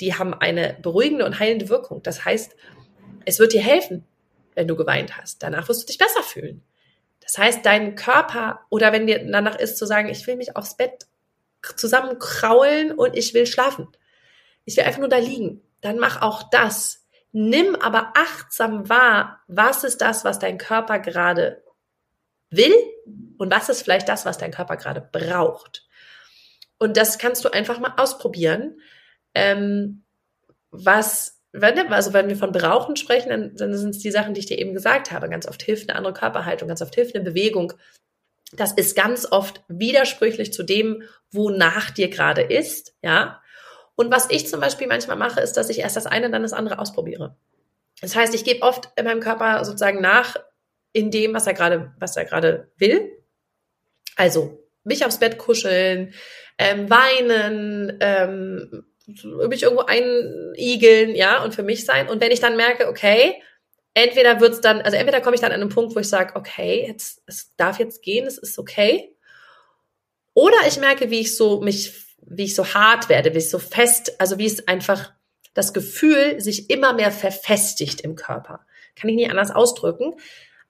Die 0.00 0.14
haben 0.14 0.34
eine 0.34 0.76
beruhigende 0.80 1.24
und 1.24 1.38
heilende 1.38 1.68
Wirkung. 1.68 2.02
Das 2.02 2.24
heißt, 2.24 2.54
es 3.24 3.38
wird 3.38 3.52
dir 3.52 3.62
helfen, 3.62 4.04
wenn 4.54 4.68
du 4.68 4.76
geweint 4.76 5.16
hast. 5.16 5.42
Danach 5.42 5.68
wirst 5.68 5.82
du 5.82 5.86
dich 5.86 5.98
besser 5.98 6.22
fühlen. 6.22 6.62
Das 7.20 7.38
heißt, 7.38 7.66
dein 7.66 7.96
Körper 7.96 8.60
oder 8.70 8.92
wenn 8.92 9.06
dir 9.06 9.24
danach 9.30 9.58
ist 9.58 9.78
zu 9.78 9.86
sagen, 9.86 10.08
ich 10.08 10.26
will 10.26 10.36
mich 10.36 10.56
aufs 10.56 10.76
Bett 10.76 11.06
zusammenkraulen 11.76 12.92
und 12.92 13.16
ich 13.16 13.34
will 13.34 13.46
schlafen. 13.46 13.88
Ich 14.64 14.76
will 14.76 14.84
einfach 14.84 15.00
nur 15.00 15.08
da 15.08 15.18
liegen. 15.18 15.62
Dann 15.80 15.98
mach 15.98 16.22
auch 16.22 16.44
das. 16.50 17.04
Nimm 17.32 17.74
aber 17.74 18.12
achtsam 18.16 18.88
wahr, 18.88 19.40
was 19.46 19.84
ist 19.84 20.00
das, 20.00 20.24
was 20.24 20.38
dein 20.38 20.58
Körper 20.58 20.98
gerade 20.98 21.62
will 22.50 22.74
und 23.38 23.50
was 23.52 23.68
ist 23.68 23.82
vielleicht 23.82 24.08
das, 24.08 24.24
was 24.24 24.38
dein 24.38 24.52
Körper 24.52 24.76
gerade 24.76 25.00
braucht. 25.00 25.86
Und 26.78 26.96
das 26.96 27.18
kannst 27.18 27.44
du 27.44 27.50
einfach 27.50 27.78
mal 27.78 27.94
ausprobieren. 27.96 28.80
Ähm, 29.36 30.02
was, 30.70 31.42
wenn, 31.52 31.78
also 31.92 32.14
wenn 32.14 32.28
wir 32.28 32.36
von 32.36 32.52
Brauchen 32.52 32.96
sprechen, 32.96 33.28
dann, 33.28 33.54
dann 33.54 33.76
sind 33.76 33.90
es 33.90 33.98
die 33.98 34.10
Sachen, 34.10 34.32
die 34.32 34.40
ich 34.40 34.46
dir 34.46 34.58
eben 34.58 34.72
gesagt 34.72 35.12
habe. 35.12 35.28
Ganz 35.28 35.46
oft 35.46 35.62
hilft 35.62 35.88
eine 35.88 35.98
andere 35.98 36.14
Körperhaltung, 36.14 36.68
ganz 36.68 36.80
oft 36.80 36.94
hilft 36.94 37.14
eine 37.14 37.24
Bewegung. 37.24 37.74
Das 38.52 38.72
ist 38.72 38.96
ganz 38.96 39.30
oft 39.30 39.62
widersprüchlich 39.68 40.52
zu 40.52 40.62
dem, 40.62 41.02
wonach 41.30 41.90
dir 41.90 42.08
gerade 42.08 42.42
ist, 42.42 42.94
ja. 43.02 43.42
Und 43.94 44.10
was 44.10 44.30
ich 44.30 44.46
zum 44.46 44.60
Beispiel 44.60 44.86
manchmal 44.86 45.16
mache, 45.16 45.40
ist, 45.40 45.54
dass 45.54 45.68
ich 45.68 45.80
erst 45.80 45.96
das 45.96 46.06
eine, 46.06 46.30
dann 46.30 46.42
das 46.42 46.52
andere 46.52 46.78
ausprobiere. 46.78 47.36
Das 48.00 48.14
heißt, 48.14 48.34
ich 48.34 48.44
gebe 48.44 48.62
oft 48.62 48.90
in 48.96 49.04
meinem 49.04 49.20
Körper 49.20 49.64
sozusagen 49.64 50.00
nach 50.00 50.36
in 50.92 51.10
dem, 51.10 51.34
was 51.34 51.46
er 51.46 51.54
gerade, 51.54 51.92
was 51.98 52.16
er 52.16 52.24
gerade 52.24 52.70
will. 52.76 53.10
Also 54.16 54.66
mich 54.84 55.04
aufs 55.04 55.18
Bett 55.18 55.38
kuscheln, 55.38 56.14
ähm, 56.58 56.88
weinen, 56.88 57.96
ähm, 58.00 58.86
mich 59.06 59.62
irgendwo 59.62 59.84
einigeln, 59.84 61.14
ja, 61.14 61.42
und 61.42 61.54
für 61.54 61.62
mich 61.62 61.84
sein. 61.84 62.08
Und 62.08 62.20
wenn 62.20 62.32
ich 62.32 62.40
dann 62.40 62.56
merke, 62.56 62.88
okay, 62.88 63.40
entweder 63.94 64.40
wird's 64.40 64.60
dann, 64.60 64.80
also 64.82 64.96
entweder 64.96 65.20
komme 65.20 65.36
ich 65.36 65.40
dann 65.40 65.52
an 65.52 65.60
einen 65.60 65.70
Punkt, 65.70 65.94
wo 65.94 66.00
ich 66.00 66.08
sage, 66.08 66.34
okay, 66.36 66.84
jetzt, 66.86 67.22
es 67.26 67.54
darf 67.56 67.78
jetzt 67.78 68.02
gehen, 68.02 68.26
es 68.26 68.38
ist 68.38 68.58
okay. 68.58 69.16
Oder 70.34 70.56
ich 70.66 70.78
merke, 70.78 71.10
wie 71.10 71.20
ich 71.20 71.36
so 71.36 71.60
mich 71.60 72.06
wie 72.26 72.44
ich 72.44 72.54
so 72.54 72.66
hart 72.66 73.08
werde, 73.08 73.34
wie 73.34 73.38
ich 73.38 73.50
so 73.50 73.58
fest, 73.58 74.20
also 74.20 74.38
wie 74.38 74.46
es 74.46 74.66
einfach 74.68 75.12
das 75.54 75.72
Gefühl 75.72 76.40
sich 76.40 76.70
immer 76.70 76.92
mehr 76.92 77.10
verfestigt 77.10 78.00
im 78.02 78.16
Körper. 78.16 78.66
Kann 78.94 79.08
ich 79.10 79.16
nicht 79.16 79.30
anders 79.30 79.50
ausdrücken. 79.50 80.14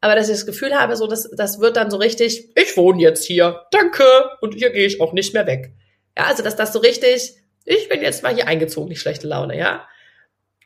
Aber 0.00 0.14
dass 0.14 0.28
ich 0.28 0.34
das 0.34 0.46
Gefühl 0.46 0.74
habe, 0.74 0.96
so, 0.96 1.06
das, 1.06 1.28
das 1.32 1.58
wird 1.58 1.76
dann 1.76 1.90
so 1.90 1.96
richtig, 1.96 2.50
ich 2.54 2.76
wohne 2.76 3.00
jetzt 3.00 3.24
hier, 3.24 3.62
danke, 3.70 4.04
und 4.40 4.54
hier 4.54 4.70
gehe 4.70 4.86
ich 4.86 5.00
auch 5.00 5.12
nicht 5.12 5.32
mehr 5.32 5.46
weg. 5.46 5.72
Ja, 6.16 6.24
also 6.26 6.42
dass 6.42 6.54
das 6.54 6.72
so 6.72 6.78
richtig, 6.78 7.34
ich 7.66 7.88
bin 7.88 8.00
jetzt 8.00 8.22
mal 8.22 8.34
hier 8.34 8.48
eingezogen, 8.48 8.88
die 8.88 8.96
schlechte 8.96 9.26
Laune, 9.26 9.58
ja. 9.58 9.86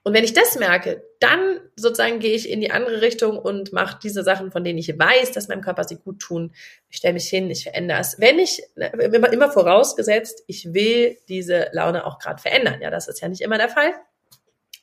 Und 0.02 0.14
wenn 0.14 0.24
ich 0.24 0.32
das 0.32 0.58
merke, 0.58 1.02
dann 1.18 1.60
sozusagen 1.76 2.20
gehe 2.20 2.34
ich 2.34 2.48
in 2.48 2.62
die 2.62 2.70
andere 2.70 3.02
Richtung 3.02 3.38
und 3.38 3.72
mache 3.72 3.98
diese 4.02 4.22
Sachen, 4.22 4.50
von 4.50 4.64
denen 4.64 4.78
ich 4.78 4.98
weiß, 4.98 5.32
dass 5.32 5.48
meinem 5.48 5.60
Körper 5.60 5.84
sie 5.84 5.96
gut 5.96 6.20
tun. 6.20 6.54
Ich 6.88 6.96
stelle 6.96 7.14
mich 7.14 7.28
hin, 7.28 7.50
ich 7.50 7.64
verändere 7.64 8.00
es. 8.00 8.18
Wenn 8.18 8.38
ich, 8.38 8.62
immer, 8.76 9.30
immer 9.30 9.50
vorausgesetzt, 9.50 10.42
ich 10.46 10.72
will 10.72 11.18
diese 11.28 11.68
Laune 11.72 12.06
auch 12.06 12.18
gerade 12.18 12.40
verändern. 12.40 12.80
Ja, 12.80 12.90
das 12.90 13.08
ist 13.08 13.20
ja 13.20 13.28
nicht 13.28 13.42
immer 13.42 13.58
der 13.58 13.68
Fall. 13.68 13.92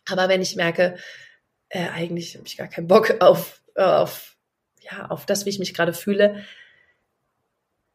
Aber 0.08 0.30
wenn 0.30 0.42
ich 0.42 0.56
merke, 0.56 0.98
äh, 1.70 1.88
eigentlich 1.90 2.36
habe 2.36 2.46
ich 2.46 2.56
gar 2.56 2.68
keinen 2.68 2.88
Bock 2.88 3.16
auf, 3.20 3.62
auf, 3.76 4.38
ja, 4.82 5.08
auf 5.08 5.26
das, 5.26 5.46
wie 5.46 5.50
ich 5.50 5.60
mich 5.60 5.74
gerade 5.74 5.94
fühle, 5.94 6.44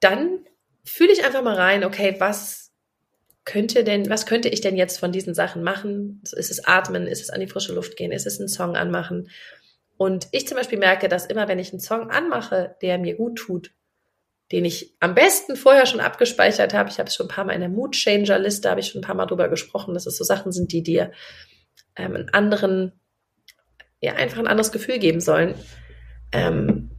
dann 0.01 0.45
fühle 0.85 1.13
ich 1.13 1.25
einfach 1.25 1.43
mal 1.43 1.55
rein, 1.55 1.85
okay, 1.85 2.17
was 2.19 2.62
könnte 3.45 3.85
denn, 3.85 4.09
was 4.09 4.27
könnte 4.27 4.49
ich 4.49 4.61
denn 4.61 4.77
jetzt 4.77 4.99
von 4.99 5.13
diesen 5.13 5.35
Sachen 5.35 5.63
machen? 5.63 6.23
Ist 6.33 6.51
es 6.51 6.65
atmen? 6.65 7.07
Ist 7.07 7.23
es 7.23 7.31
an 7.31 7.41
die 7.41 7.49
frische 7.49 7.75
Luft 7.75 7.97
gehen? 7.97 8.13
Ist 8.13 8.27
es 8.27 8.39
einen 8.39 8.49
Song 8.49 8.77
anmachen? 8.77 9.29
Und 9.97 10.29
ich 10.33 10.47
zum 10.47 10.57
Beispiel 10.57 10.79
merke, 10.79 11.09
dass 11.09 11.27
immer, 11.27 11.49
wenn 11.49 11.59
ich 11.59 11.73
einen 11.73 11.81
Song 11.81 12.11
anmache, 12.11 12.77
der 12.83 12.99
mir 12.99 13.15
gut 13.15 13.39
tut, 13.39 13.73
den 14.51 14.65
ich 14.65 14.95
am 15.01 15.15
besten 15.15 15.57
vorher 15.57 15.87
schon 15.87 16.01
abgespeichert 16.01 16.75
habe, 16.75 16.91
ich 16.91 16.99
habe 16.99 17.09
es 17.09 17.15
schon 17.15 17.27
ein 17.27 17.35
paar 17.35 17.45
Mal 17.45 17.55
in 17.55 17.61
der 17.61 17.69
Mood 17.69 17.95
Changer 17.95 18.39
Liste, 18.39 18.69
habe 18.69 18.81
ich 18.81 18.89
schon 18.89 19.01
ein 19.01 19.05
paar 19.05 19.15
Mal 19.15 19.27
drüber 19.27 19.49
gesprochen, 19.49 19.95
dass 19.95 20.07
es 20.07 20.17
so 20.17 20.25
Sachen 20.25 20.53
sind, 20.53 20.73
die 20.73 20.83
dir 20.83 21.13
ähm, 21.97 22.15
einen 22.15 22.29
anderen, 22.31 22.93
ja, 24.01 24.15
einfach 24.15 24.39
ein 24.39 24.47
anderes 24.47 24.73
Gefühl 24.73 24.99
geben 24.99 25.21
sollen. 25.21 25.55
Ähm, 26.33 26.91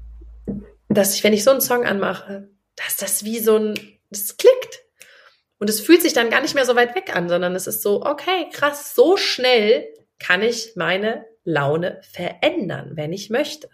dass 0.90 1.16
ich, 1.16 1.24
wenn 1.24 1.34
ich 1.34 1.44
so 1.44 1.52
einen 1.52 1.62
Song 1.62 1.86
anmache, 1.86 2.50
dass 2.76 2.98
das 2.98 3.24
wie 3.24 3.40
so 3.40 3.58
ein, 3.58 3.80
das 4.10 4.38
klickt 4.38 4.83
Und 5.64 5.70
es 5.70 5.80
fühlt 5.80 6.02
sich 6.02 6.12
dann 6.12 6.30
gar 6.30 6.42
nicht 6.42 6.56
mehr 6.56 6.66
so 6.66 6.76
weit 6.76 6.94
weg 6.94 7.16
an, 7.16 7.30
sondern 7.30 7.56
es 7.56 7.68
ist 7.68 7.82
so, 7.82 8.02
okay, 8.06 8.50
krass, 8.52 8.94
so 8.96 9.16
schnell 9.16 9.88
kann 10.20 10.42
ich 10.42 10.74
meine 10.76 11.26
Laune 11.46 12.02
verändern, 12.02 12.98
wenn 12.98 13.14
ich 13.14 13.30
möchte. 13.30 13.70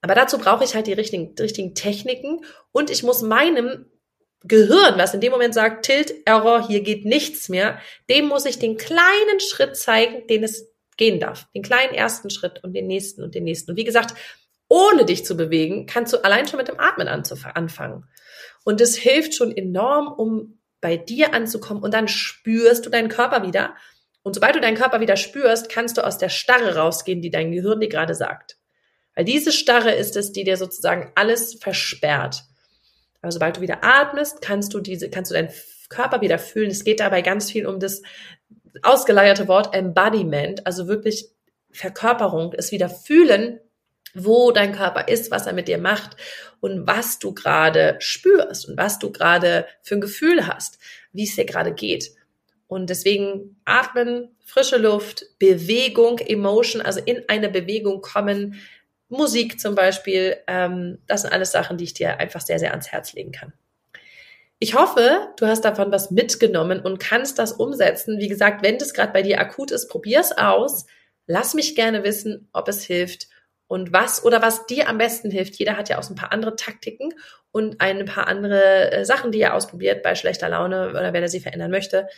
Aber 0.00 0.16
dazu 0.16 0.38
brauche 0.38 0.64
ich 0.64 0.74
halt 0.74 0.88
die 0.88 0.92
richtigen, 0.92 1.36
die 1.36 1.42
richtigen 1.42 1.76
Techniken 1.76 2.44
und 2.72 2.90
ich 2.90 3.04
muss 3.04 3.22
meinem 3.22 3.86
Gehirn, 4.42 4.98
was 4.98 5.14
in 5.14 5.20
dem 5.20 5.30
Moment 5.30 5.54
sagt, 5.54 5.86
Tilt, 5.86 6.12
Error, 6.24 6.66
hier 6.66 6.80
geht 6.80 7.04
nichts 7.04 7.48
mehr, 7.48 7.78
dem 8.10 8.26
muss 8.26 8.44
ich 8.44 8.58
den 8.58 8.76
kleinen 8.76 9.38
Schritt 9.38 9.76
zeigen, 9.76 10.26
den 10.26 10.42
es 10.42 10.74
gehen 10.96 11.20
darf. 11.20 11.46
Den 11.54 11.62
kleinen 11.62 11.94
ersten 11.94 12.28
Schritt 12.28 12.64
und 12.64 12.72
den 12.72 12.88
nächsten 12.88 13.22
und 13.22 13.36
den 13.36 13.44
nächsten. 13.44 13.70
Und 13.70 13.76
wie 13.76 13.84
gesagt, 13.84 14.16
ohne 14.68 15.04
dich 15.04 15.24
zu 15.24 15.36
bewegen, 15.36 15.86
kannst 15.86 16.12
du 16.12 16.24
allein 16.24 16.46
schon 16.46 16.58
mit 16.58 16.68
dem 16.68 16.80
Atmen 16.80 17.08
anfangen. 17.08 18.04
Und 18.64 18.80
es 18.80 18.96
hilft 18.96 19.34
schon 19.34 19.56
enorm, 19.56 20.08
um 20.08 20.58
bei 20.80 20.96
dir 20.96 21.34
anzukommen 21.34 21.82
und 21.82 21.94
dann 21.94 22.08
spürst 22.08 22.84
du 22.84 22.90
deinen 22.90 23.08
Körper 23.08 23.42
wieder. 23.42 23.74
Und 24.22 24.34
sobald 24.34 24.56
du 24.56 24.60
deinen 24.60 24.76
Körper 24.76 25.00
wieder 25.00 25.16
spürst, 25.16 25.68
kannst 25.68 25.96
du 25.96 26.04
aus 26.04 26.18
der 26.18 26.28
Starre 26.28 26.76
rausgehen, 26.76 27.22
die 27.22 27.30
dein 27.30 27.52
Gehirn 27.52 27.80
dir 27.80 27.88
gerade 27.88 28.14
sagt. 28.14 28.56
Weil 29.14 29.24
diese 29.24 29.52
Starre 29.52 29.92
ist 29.92 30.16
es, 30.16 30.32
die 30.32 30.44
dir 30.44 30.56
sozusagen 30.56 31.12
alles 31.14 31.54
versperrt. 31.54 32.42
Aber 33.22 33.32
sobald 33.32 33.56
du 33.56 33.60
wieder 33.60 33.82
atmest, 33.82 34.42
kannst 34.42 34.74
du 34.74 34.80
diese, 34.80 35.10
kannst 35.10 35.30
du 35.30 35.34
deinen 35.34 35.50
Körper 35.88 36.20
wieder 36.20 36.38
fühlen. 36.38 36.70
Es 36.70 36.84
geht 36.84 37.00
dabei 37.00 37.22
ganz 37.22 37.50
viel 37.50 37.66
um 37.66 37.80
das 37.80 38.02
ausgeleierte 38.82 39.48
Wort 39.48 39.74
Embodiment, 39.74 40.66
also 40.66 40.86
wirklich 40.86 41.30
Verkörperung, 41.70 42.52
es 42.56 42.72
wieder 42.72 42.88
fühlen, 42.88 43.60
wo 44.16 44.50
dein 44.50 44.72
Körper 44.72 45.08
ist, 45.08 45.30
was 45.30 45.46
er 45.46 45.52
mit 45.52 45.68
dir 45.68 45.78
macht 45.78 46.16
und 46.60 46.86
was 46.86 47.18
du 47.18 47.34
gerade 47.34 47.96
spürst 47.98 48.68
und 48.68 48.78
was 48.78 48.98
du 48.98 49.12
gerade 49.12 49.66
für 49.82 49.96
ein 49.96 50.00
Gefühl 50.00 50.46
hast, 50.46 50.78
wie 51.12 51.24
es 51.24 51.36
dir 51.36 51.44
gerade 51.44 51.72
geht. 51.72 52.12
Und 52.66 52.90
deswegen 52.90 53.56
atmen, 53.64 54.34
frische 54.44 54.78
Luft, 54.78 55.26
Bewegung, 55.38 56.18
Emotion, 56.18 56.82
also 56.82 57.00
in 57.04 57.22
eine 57.28 57.48
Bewegung 57.48 58.00
kommen, 58.00 58.60
Musik 59.08 59.60
zum 59.60 59.76
Beispiel, 59.76 60.36
ähm, 60.48 60.98
das 61.06 61.22
sind 61.22 61.32
alles 61.32 61.52
Sachen, 61.52 61.76
die 61.76 61.84
ich 61.84 61.94
dir 61.94 62.18
einfach 62.18 62.40
sehr, 62.40 62.58
sehr 62.58 62.72
ans 62.72 62.88
Herz 62.88 63.12
legen 63.12 63.30
kann. 63.30 63.52
Ich 64.58 64.74
hoffe, 64.74 65.28
du 65.36 65.46
hast 65.46 65.64
davon 65.64 65.92
was 65.92 66.10
mitgenommen 66.10 66.80
und 66.80 66.98
kannst 66.98 67.38
das 67.38 67.52
umsetzen. 67.52 68.18
Wie 68.18 68.28
gesagt, 68.28 68.64
wenn 68.64 68.78
das 68.78 68.94
gerade 68.94 69.12
bei 69.12 69.22
dir 69.22 69.38
akut 69.38 69.70
ist, 69.70 69.88
probier's 69.88 70.32
aus. 70.32 70.86
Lass 71.26 71.54
mich 71.54 71.76
gerne 71.76 72.02
wissen, 72.02 72.48
ob 72.52 72.66
es 72.68 72.82
hilft 72.82 73.28
und 73.68 73.92
was 73.92 74.24
oder 74.24 74.42
was 74.42 74.66
dir 74.66 74.88
am 74.88 74.98
besten 74.98 75.30
hilft. 75.30 75.56
Jeder 75.56 75.76
hat 75.76 75.88
ja 75.88 75.98
auch 75.98 76.02
so 76.02 76.12
ein 76.12 76.16
paar 76.16 76.32
andere 76.32 76.56
Taktiken 76.56 77.12
und 77.50 77.80
ein 77.80 78.04
paar 78.04 78.28
andere 78.28 78.92
äh, 78.92 79.04
Sachen, 79.04 79.32
die 79.32 79.40
er 79.40 79.54
ausprobiert 79.54 80.02
bei 80.02 80.14
schlechter 80.14 80.48
Laune 80.48 80.90
oder 80.90 81.12
wenn 81.12 81.22
er 81.22 81.28
sie 81.28 81.40
verändern 81.40 81.70
möchte. 81.70 82.08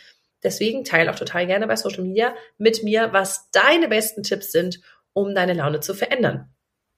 Deswegen 0.43 0.83
teile 0.83 1.11
auch 1.11 1.15
total 1.15 1.47
gerne 1.47 1.67
bei 1.67 1.75
Social 1.75 2.03
Media 2.03 2.33
mit 2.57 2.83
mir, 2.83 3.11
was 3.11 3.49
deine 3.51 3.87
besten 3.89 4.23
Tipps 4.23 4.51
sind, 4.51 4.79
um 5.13 5.35
deine 5.35 5.53
Laune 5.53 5.79
zu 5.81 5.93
verändern. 5.93 6.49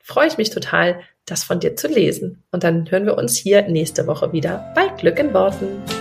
Freue 0.04 0.28
ich 0.28 0.38
mich 0.38 0.50
total, 0.50 1.02
das 1.26 1.44
von 1.44 1.60
dir 1.60 1.76
zu 1.76 1.88
lesen. 1.88 2.44
Und 2.52 2.64
dann 2.64 2.90
hören 2.90 3.06
wir 3.06 3.18
uns 3.18 3.38
hier 3.38 3.64
nächste 3.68 4.08
Woche 4.08 4.34
wieder 4.34 4.72
bei 4.76 4.88
Glück 4.90 5.20
in 5.20 5.34
Worten. 5.34 6.01